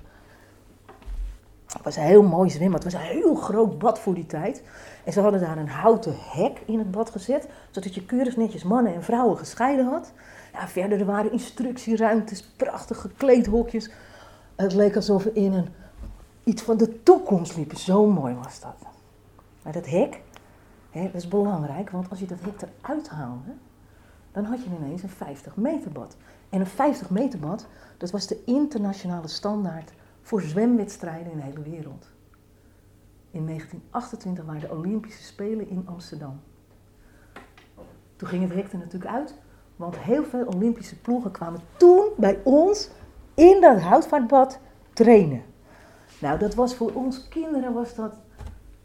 Het 1.76 1.84
was 1.84 1.96
een 1.96 2.12
heel 2.12 2.24
mooi 2.24 2.50
zwembad. 2.50 2.84
Het 2.84 2.94
was 2.94 3.02
een 3.02 3.08
heel 3.08 3.36
groot 3.36 3.80
bad 3.80 4.00
voor 4.00 4.14
die 4.14 4.26
tijd. 4.26 4.64
En 5.04 5.14
ze 5.14 5.22
hadden 5.22 5.40
daar 5.42 5.58
een 5.58 5.68
houten 5.68 6.16
hek 6.18 6.62
in 6.66 6.80
het 6.80 6.92
bad 6.92 7.10
gezet, 7.10 7.48
zodat 7.72 7.96
je 7.96 8.06
keurig 8.06 8.38
netjes 8.38 8.64
mannen 8.64 8.94
en 8.94 9.04
vrouwen 9.04 9.38
gescheiden 9.38 9.86
had. 9.86 10.12
Ja, 10.54 10.68
verder 10.68 11.00
er 11.00 11.06
waren 11.06 11.32
instructieruimtes, 11.32 12.44
prachtige 12.44 13.10
kleedhokjes. 13.18 13.92
Het 14.56 14.74
leek 14.74 14.96
alsof 14.96 15.24
we 15.24 15.34
in 15.34 15.54
een, 15.54 15.68
iets 16.44 16.62
van 16.62 16.78
de 16.78 17.04
toekomst 17.04 17.56
liepen. 17.56 17.78
Zo 17.78 18.06
mooi 18.06 18.36
was 18.36 18.60
dat. 18.60 18.76
Maar 19.62 19.74
dat 19.74 19.86
hek, 19.86 20.22
hè, 20.90 21.04
dat 21.04 21.14
is 21.14 21.28
belangrijk, 21.28 21.90
want 21.90 22.10
als 22.10 22.20
je 22.20 22.26
dat 22.26 22.38
hek 22.42 22.70
eruit 22.82 23.10
haalde, 23.10 23.52
dan 24.32 24.44
had 24.44 24.64
je 24.64 24.70
ineens 24.80 25.04
een 25.04 25.10
50 25.10 25.56
meter 25.56 25.92
bad. 25.92 26.16
En 26.50 26.60
een 26.60 26.68
50 26.68 27.10
meter 27.10 27.40
bad, 27.40 27.66
dat 27.98 28.12
was 28.12 28.28
de 28.28 28.44
internationale 28.46 29.28
standaard 29.28 29.92
voor 30.26 30.42
zwemwedstrijden 30.42 31.32
in 31.32 31.38
de 31.38 31.44
hele 31.44 31.62
wereld. 31.62 32.10
In 33.32 33.46
1928 33.46 34.46
waren 34.46 34.62
de 34.62 34.72
Olympische 34.72 35.24
Spelen 35.24 35.70
in 35.70 35.84
Amsterdam. 35.86 36.40
Toen 38.16 38.28
ging 38.28 38.44
het 38.44 38.54
hek 38.54 38.72
er 38.72 38.78
natuurlijk 38.78 39.12
uit, 39.12 39.36
want 39.76 39.98
heel 39.98 40.24
veel 40.24 40.46
Olympische 40.46 41.00
ploegen 41.00 41.32
kwamen 41.32 41.60
toen 41.78 42.10
bij 42.18 42.40
ons 42.44 42.90
in 43.34 43.62
dat 43.62 43.82
houtvaartbad 43.82 44.60
trainen. 44.94 45.44
Nou, 46.20 46.40
dat 46.40 46.56
was 46.56 46.76
voor 46.76 46.92
ons 46.94 47.28
kinderen 47.28 47.74
was 47.74 47.96
dat 47.96 48.14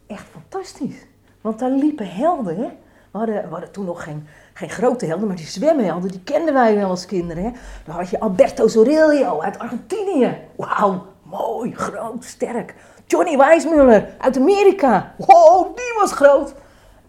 echt 0.07 0.25
fantastisch. 0.25 1.05
Want 1.41 1.59
daar 1.59 1.71
liepen 1.71 2.07
helden, 2.09 2.55
hè. 2.55 2.69
We 3.11 3.17
hadden, 3.17 3.41
we 3.43 3.49
hadden 3.49 3.71
toen 3.71 3.85
nog 3.85 4.03
geen, 4.03 4.27
geen 4.53 4.69
grote 4.69 5.05
helden, 5.05 5.27
maar 5.27 5.35
die 5.35 5.45
zwemhelden, 5.45 6.11
die 6.11 6.23
kenden 6.23 6.53
wij 6.53 6.75
wel 6.75 6.89
als 6.89 7.05
kinderen. 7.05 7.43
Hè? 7.43 7.51
Dan 7.85 7.95
had 7.95 8.09
je 8.09 8.19
Alberto 8.19 8.67
Zorillo 8.67 9.39
uit 9.39 9.59
Argentinië. 9.59 10.37
Wauw, 10.55 11.10
mooi, 11.31 11.75
groot, 11.75 12.23
sterk. 12.23 12.75
Johnny 13.07 13.37
Weissmuller 13.37 14.09
uit 14.17 14.37
Amerika. 14.37 15.13
Wow, 15.17 15.75
die 15.75 15.93
was 15.99 16.11
groot. 16.11 16.53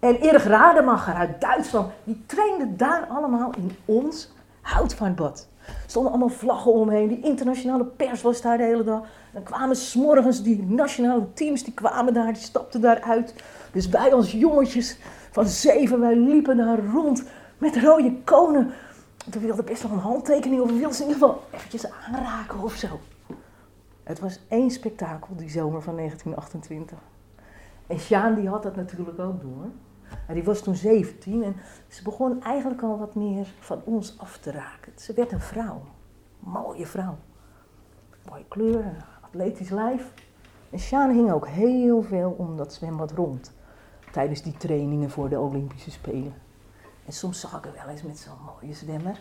En 0.00 0.16
Erik 0.16 0.42
Rademacher 0.42 1.14
uit 1.14 1.40
Duitsland. 1.40 1.92
Die 2.04 2.24
trainden 2.26 2.76
daar 2.76 3.06
allemaal 3.08 3.52
in 3.56 3.76
ons 3.84 4.32
houtvaartbad. 4.60 5.48
Er 5.66 5.74
stonden 5.86 6.12
allemaal 6.12 6.28
vlaggen 6.28 6.72
omheen. 6.72 7.08
Die 7.08 7.20
internationale 7.20 7.84
pers 7.84 8.22
was 8.22 8.40
daar 8.40 8.56
de 8.56 8.64
hele 8.64 8.84
dag. 8.84 9.00
Dan 9.32 9.42
kwamen 9.42 9.76
s'morgens 9.76 10.42
die 10.42 10.62
nationale 10.62 11.32
teams, 11.32 11.64
die 11.64 11.74
kwamen 11.74 12.14
daar, 12.14 12.32
die 12.32 12.42
stapten 12.42 12.80
daaruit. 12.80 13.34
Dus 13.72 13.88
wij 13.88 14.14
als 14.14 14.32
jongetjes 14.32 14.98
van 15.30 15.46
zeven, 15.46 16.00
wij 16.00 16.16
liepen 16.16 16.56
daar 16.56 16.78
rond 16.92 17.22
met 17.58 17.76
rode 17.76 18.14
konen. 18.24 18.72
We 19.30 19.38
wilden 19.38 19.64
best 19.64 19.82
wel 19.82 19.92
een 19.92 19.98
handtekening 19.98 20.60
of 20.60 20.68
we 20.68 20.78
wilden 20.78 20.96
ze 20.96 21.02
in 21.02 21.08
ieder 21.08 21.22
geval 21.22 21.44
eventjes 21.50 21.86
aanraken 22.06 22.62
of 22.62 22.74
zo. 22.74 22.88
Het 24.02 24.20
was 24.20 24.40
één 24.48 24.70
spektakel 24.70 25.36
die 25.36 25.50
zomer 25.50 25.82
van 25.82 25.96
1928. 25.96 26.98
En 27.86 27.98
Sjaan 27.98 28.34
die 28.34 28.48
had 28.48 28.62
dat 28.62 28.76
natuurlijk 28.76 29.18
ook 29.18 29.40
door. 29.40 29.66
En 30.26 30.34
die 30.34 30.44
was 30.44 30.62
toen 30.62 30.74
17 30.74 31.42
en 31.42 31.56
ze 31.88 32.02
begon 32.02 32.42
eigenlijk 32.42 32.82
al 32.82 32.98
wat 32.98 33.14
meer 33.14 33.46
van 33.58 33.82
ons 33.84 34.18
af 34.18 34.38
te 34.38 34.50
raken. 34.50 34.92
Ze 34.96 35.12
werd 35.12 35.32
een 35.32 35.40
vrouw. 35.40 35.82
Mooie 36.38 36.86
vrouw. 36.86 37.16
Mooie 38.28 38.44
kleur, 38.48 38.84
een 38.84 39.02
atletisch 39.20 39.70
lijf. 39.70 40.12
En 40.70 40.78
Sjaan 40.78 41.10
hing 41.10 41.32
ook 41.32 41.48
heel 41.48 42.02
veel 42.02 42.34
om 42.38 42.56
dat 42.56 42.74
zwembad 42.74 43.12
rond. 43.12 43.52
tijdens 44.12 44.42
die 44.42 44.56
trainingen 44.56 45.10
voor 45.10 45.28
de 45.28 45.38
Olympische 45.38 45.90
Spelen. 45.90 46.34
En 47.06 47.12
soms 47.12 47.40
zag 47.40 47.58
ik 47.58 47.66
er 47.66 47.72
wel 47.72 47.88
eens 47.88 48.02
met 48.02 48.18
zo'n 48.18 48.44
mooie 48.44 48.74
zwemmer, 48.74 49.20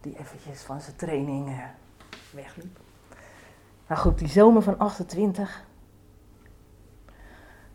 die 0.00 0.18
eventjes 0.18 0.62
van 0.62 0.80
zijn 0.80 0.96
training 0.96 1.48
eh, 1.48 1.64
wegliep. 2.32 2.80
Maar 3.88 3.96
goed, 3.96 4.18
die 4.18 4.28
zomer 4.28 4.62
van 4.62 4.78
28, 4.78 5.64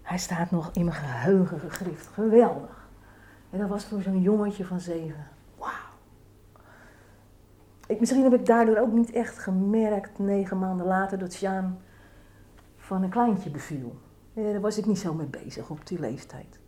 hij 0.01 0.17
staat 0.17 0.51
nog 0.51 0.69
in 0.73 0.85
mijn 0.85 0.97
geheugen 0.97 1.59
gegrift. 1.59 2.07
Geweldig. 2.07 2.87
En 3.49 3.59
dat 3.59 3.69
was 3.69 3.85
voor 3.85 4.01
zo'n 4.01 4.21
jongetje 4.21 4.65
van 4.65 4.79
zeven. 4.79 5.27
Wauw. 5.57 5.71
Misschien 7.99 8.23
heb 8.23 8.33
ik 8.33 8.45
daardoor 8.45 8.77
ook 8.77 8.91
niet 8.91 9.11
echt 9.11 9.39
gemerkt, 9.39 10.19
negen 10.19 10.59
maanden 10.59 10.85
later, 10.85 11.17
dat 11.17 11.33
Sjaan 11.33 11.79
van 12.77 13.03
een 13.03 13.09
kleintje 13.09 13.49
beviel. 13.49 13.95
Ja, 14.33 14.51
daar 14.51 14.61
was 14.61 14.77
ik 14.77 14.85
niet 14.85 14.99
zo 14.99 15.13
mee 15.13 15.27
bezig 15.27 15.69
op 15.69 15.87
die 15.87 15.99
leeftijd. 15.99 16.59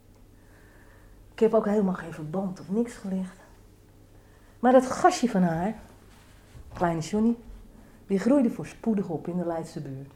Ik 1.32 1.40
heb 1.40 1.54
ook 1.54 1.66
helemaal 1.66 1.94
geen 1.94 2.14
verband 2.14 2.60
of 2.60 2.70
niks 2.70 2.94
gelegd. 2.94 3.38
Maar 4.60 4.72
dat 4.72 4.86
gastje 4.86 5.30
van 5.30 5.44
haar, 5.44 5.76
kleine 6.74 7.02
Johnny, 7.02 7.36
die 8.08 8.20
groeide 8.20 8.50
voorspoedig 8.50 9.10
op 9.10 9.28
in 9.28 9.38
de 9.38 9.46
Leidse 9.46 9.82
buurt. 9.82 10.14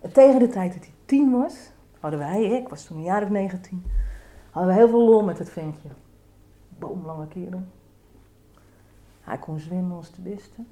En 0.00 0.12
tegen 0.12 0.38
de 0.38 0.48
tijd 0.48 0.72
dat 0.72 0.82
hij 0.82 0.94
tien 1.04 1.30
was, 1.30 1.70
hadden 2.00 2.18
wij, 2.18 2.44
ik 2.44 2.68
was 2.68 2.84
toen 2.84 2.96
een 2.96 3.02
jaar 3.02 3.22
of 3.22 3.28
negentien, 3.28 3.84
hadden 4.50 4.72
we 4.72 4.78
heel 4.78 4.88
veel 4.88 5.04
lol 5.04 5.24
met 5.24 5.38
het 5.38 5.50
ventje. 5.50 5.88
Boomlange 6.78 7.28
kerel. 7.28 7.62
Hij 9.20 9.38
kon 9.38 9.58
zwemmen 9.58 9.96
als 9.96 10.12
de 10.12 10.20
beste. 10.20 10.62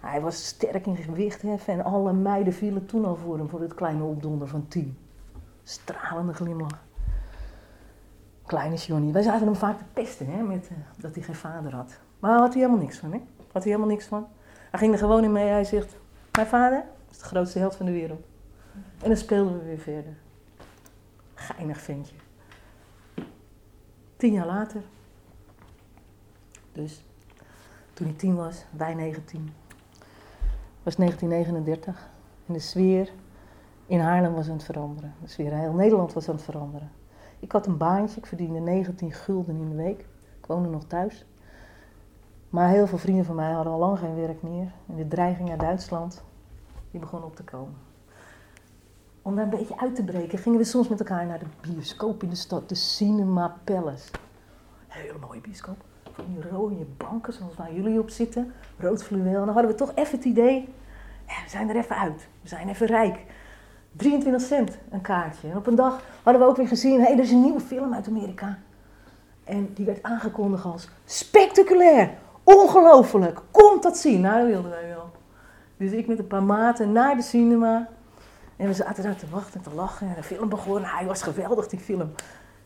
Hij 0.00 0.20
was 0.20 0.46
sterk 0.46 0.86
in 0.86 0.96
gewicht 0.96 1.42
heffen 1.42 1.74
en 1.74 1.84
alle 1.84 2.12
meiden 2.12 2.52
vielen 2.52 2.86
toen 2.86 3.04
al 3.04 3.16
voor 3.16 3.38
hem, 3.38 3.48
voor 3.48 3.60
het 3.60 3.74
kleine 3.74 4.02
opdonder 4.02 4.48
van 4.48 4.68
tien. 4.68 4.98
Stralende 5.62 6.34
glimlach. 6.34 6.84
Kleine 8.46 8.76
Johnny. 8.76 9.12
Wij 9.12 9.22
zaten 9.22 9.46
hem 9.46 9.56
vaak 9.56 9.78
te 9.78 9.84
pesten, 9.92 10.26
hè, 10.26 10.42
met, 10.42 10.68
uh, 10.72 10.78
dat 10.98 11.14
hij 11.14 11.24
geen 11.24 11.34
vader 11.34 11.74
had. 11.74 12.00
Maar 12.18 12.30
daar 12.30 12.40
had 12.40 12.52
hij 12.52 12.62
helemaal 12.62 12.82
niks 12.82 12.98
van, 12.98 13.12
hè. 13.12 13.18
Had 13.52 13.62
hij 13.62 13.72
helemaal 13.72 13.88
niks 13.88 14.06
van. 14.06 14.26
Hij 14.70 14.78
ging 14.78 14.92
er 14.92 14.98
gewoon 14.98 15.24
in 15.24 15.32
mee. 15.32 15.48
Hij 15.48 15.64
zegt, 15.64 15.96
mijn 16.32 16.46
vader 16.46 16.84
is 17.10 17.18
de 17.18 17.24
grootste 17.24 17.58
held 17.58 17.76
van 17.76 17.86
de 17.86 17.92
wereld. 17.92 18.26
En 19.02 19.08
dan 19.08 19.16
speelden 19.16 19.58
we 19.58 19.64
weer 19.64 19.78
verder. 19.78 20.16
Geinig 21.34 21.80
ventje. 21.80 22.14
Tien 24.16 24.32
jaar 24.32 24.46
later. 24.46 24.82
Dus, 26.72 27.04
toen 27.92 28.06
hij 28.06 28.16
tien 28.16 28.34
was, 28.34 28.64
wij 28.70 28.94
19. 28.94 29.52
was 30.82 30.96
1939. 30.96 32.08
En 32.46 32.52
de 32.52 32.58
sfeer 32.58 33.10
in 33.86 34.00
Haarlem 34.00 34.34
was 34.34 34.46
aan 34.46 34.52
het 34.52 34.64
veranderen. 34.64 35.14
De 35.22 35.28
sfeer 35.28 35.52
in 35.52 35.58
heel 35.58 35.72
Nederland 35.72 36.12
was 36.12 36.28
aan 36.28 36.34
het 36.34 36.44
veranderen. 36.44 36.90
Ik 37.38 37.52
had 37.52 37.66
een 37.66 37.76
baantje, 37.76 38.18
ik 38.18 38.26
verdiende 38.26 38.58
19 38.58 39.12
gulden 39.12 39.56
in 39.56 39.68
de 39.68 39.76
week. 39.76 40.00
Ik 40.38 40.46
woonde 40.46 40.68
nog 40.68 40.84
thuis. 40.84 41.26
Maar 42.56 42.68
heel 42.68 42.86
veel 42.86 42.98
vrienden 42.98 43.24
van 43.24 43.34
mij 43.34 43.52
hadden 43.52 43.72
al 43.72 43.78
lang 43.78 43.98
geen 43.98 44.14
werk 44.14 44.42
meer. 44.42 44.72
En 44.88 44.96
de 44.96 45.08
dreiging 45.08 45.50
uit 45.50 45.60
Duitsland, 45.60 46.22
die 46.90 47.00
begon 47.00 47.22
op 47.22 47.36
te 47.36 47.42
komen. 47.42 47.76
Om 49.22 49.34
daar 49.34 49.44
een 49.44 49.50
beetje 49.50 49.78
uit 49.78 49.94
te 49.94 50.04
breken, 50.04 50.38
gingen 50.38 50.58
we 50.58 50.64
soms 50.64 50.88
met 50.88 50.98
elkaar 50.98 51.26
naar 51.26 51.38
de 51.38 51.46
bioscoop 51.60 52.22
in 52.22 52.28
de 52.28 52.36
stad, 52.36 52.68
de 52.68 52.74
Cinema 52.74 53.56
Palace. 53.64 54.10
Hele 54.86 55.18
mooie 55.26 55.40
bioscoop. 55.40 55.76
Van 56.12 56.24
die 56.28 56.50
rode 56.50 56.86
banken, 56.96 57.32
zoals 57.32 57.54
waar 57.54 57.74
jullie 57.74 58.00
op 58.00 58.10
zitten, 58.10 58.52
rood 58.78 59.04
fluweel. 59.04 59.40
En 59.40 59.46
dan 59.46 59.54
hadden 59.54 59.70
we 59.70 59.76
toch 59.76 59.92
even 59.94 60.16
het 60.16 60.24
idee, 60.24 60.68
ja, 61.26 61.42
we 61.44 61.50
zijn 61.50 61.68
er 61.68 61.76
even 61.76 61.96
uit. 61.96 62.28
We 62.42 62.48
zijn 62.48 62.68
even 62.68 62.86
rijk. 62.86 63.24
23 63.92 64.42
cent 64.42 64.78
een 64.90 65.00
kaartje. 65.00 65.50
En 65.50 65.56
op 65.56 65.66
een 65.66 65.74
dag 65.74 66.02
hadden 66.22 66.42
we 66.42 66.48
ook 66.48 66.56
weer 66.56 66.68
gezien, 66.68 67.00
hé, 67.00 67.06
hey, 67.06 67.12
er 67.12 67.22
is 67.22 67.30
een 67.30 67.42
nieuwe 67.42 67.60
film 67.60 67.94
uit 67.94 68.08
Amerika. 68.08 68.58
En 69.44 69.72
die 69.74 69.86
werd 69.86 70.02
aangekondigd 70.02 70.64
als 70.64 70.88
spectaculair, 71.04 72.10
ongelooflijk, 72.46 73.40
komt 73.50 73.82
dat 73.82 73.96
zien. 73.96 74.20
Nou, 74.20 74.38
dat 74.38 74.46
wilden 74.46 74.70
wij 74.70 74.88
wel. 74.88 75.10
Dus 75.76 75.90
ik 75.90 76.06
met 76.06 76.18
een 76.18 76.26
paar 76.26 76.42
maten 76.42 76.92
naar 76.92 77.16
de 77.16 77.22
cinema. 77.22 77.88
En 78.56 78.66
we 78.66 78.72
zaten 78.72 79.02
daar 79.02 79.16
te 79.16 79.26
wachten 79.30 79.60
en 79.60 79.70
te 79.70 79.76
lachen. 79.76 80.08
En 80.08 80.14
de 80.16 80.22
film 80.22 80.48
begon. 80.48 80.82
Hij 80.84 81.06
was 81.06 81.22
geweldig, 81.22 81.68
die 81.68 81.78
film. 81.78 82.12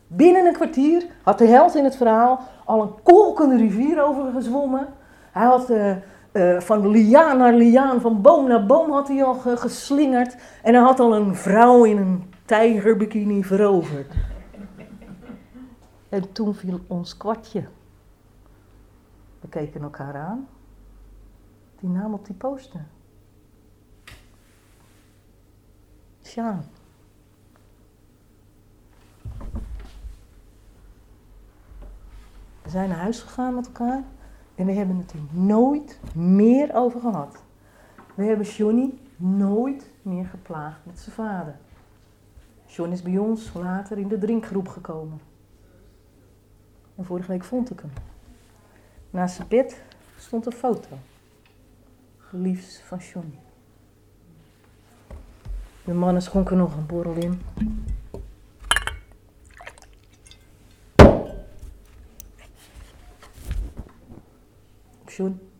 Binnen 0.07 0.45
een 0.45 0.53
kwartier 0.53 1.05
had 1.23 1.37
de 1.37 1.45
held 1.45 1.75
in 1.75 1.83
het 1.83 1.95
verhaal 1.95 2.39
al 2.65 2.81
een 2.81 2.93
kolkende 3.03 3.55
rivier 3.55 4.03
overgezwommen. 4.03 4.87
Hij 5.31 5.45
had 5.45 5.69
uh, 5.69 5.95
uh, 6.31 6.59
van 6.59 6.87
liaan 6.87 7.37
naar 7.37 7.53
liaan, 7.53 8.01
van 8.01 8.21
boom 8.21 8.47
naar 8.47 8.65
boom 8.65 8.91
had 8.91 9.07
hij 9.07 9.23
al 9.23 9.33
geslingerd. 9.33 10.35
En 10.63 10.73
hij 10.73 10.83
had 10.83 10.99
al 10.99 11.15
een 11.15 11.35
vrouw 11.35 11.83
in 11.83 11.97
een 11.97 12.33
tijgerbikini 12.45 13.43
veroverd. 13.43 14.13
En 16.09 16.31
toen 16.31 16.53
viel 16.55 16.79
ons 16.87 17.17
kwartje. 17.17 17.63
We 19.41 19.47
keken 19.49 19.81
elkaar 19.81 20.15
aan. 20.15 20.47
Die 21.79 21.89
naam 21.89 22.13
op 22.13 22.25
die 22.25 22.35
poster. 22.35 22.85
Sjaan. 26.23 26.63
We 32.61 32.69
zijn 32.69 32.89
naar 32.89 32.97
huis 32.97 33.21
gegaan 33.21 33.55
met 33.55 33.65
elkaar 33.65 34.03
en 34.55 34.65
we 34.65 34.71
hebben 34.71 34.97
het 34.97 35.11
er 35.11 35.19
nooit 35.31 35.99
meer 36.15 36.73
over 36.73 36.99
gehad. 36.99 37.43
We 38.15 38.23
hebben 38.23 38.45
Johnny 38.45 38.93
nooit 39.15 39.89
meer 40.01 40.25
geplaagd 40.25 40.85
met 40.85 40.99
zijn 40.99 41.15
vader. 41.15 41.55
John 42.65 42.91
is 42.91 43.01
bij 43.01 43.17
ons 43.17 43.53
later 43.53 43.97
in 43.97 44.07
de 44.07 44.17
drinkgroep 44.17 44.67
gekomen. 44.67 45.19
En 46.95 47.05
vorige 47.05 47.31
week 47.31 47.43
vond 47.43 47.71
ik 47.71 47.79
hem. 47.79 48.10
Naast 49.11 49.35
zijn 49.35 49.47
bed 49.47 49.81
stond 50.17 50.45
een 50.45 50.51
foto. 50.51 50.97
Liefs 52.29 52.81
van 52.85 52.97
Johnny. 52.97 53.39
De 55.83 55.93
mannen 55.93 56.21
schonken 56.21 56.57
nog 56.57 56.75
een 56.75 56.85
borrel 56.85 57.15
in. 57.15 57.41
John. 65.05 65.50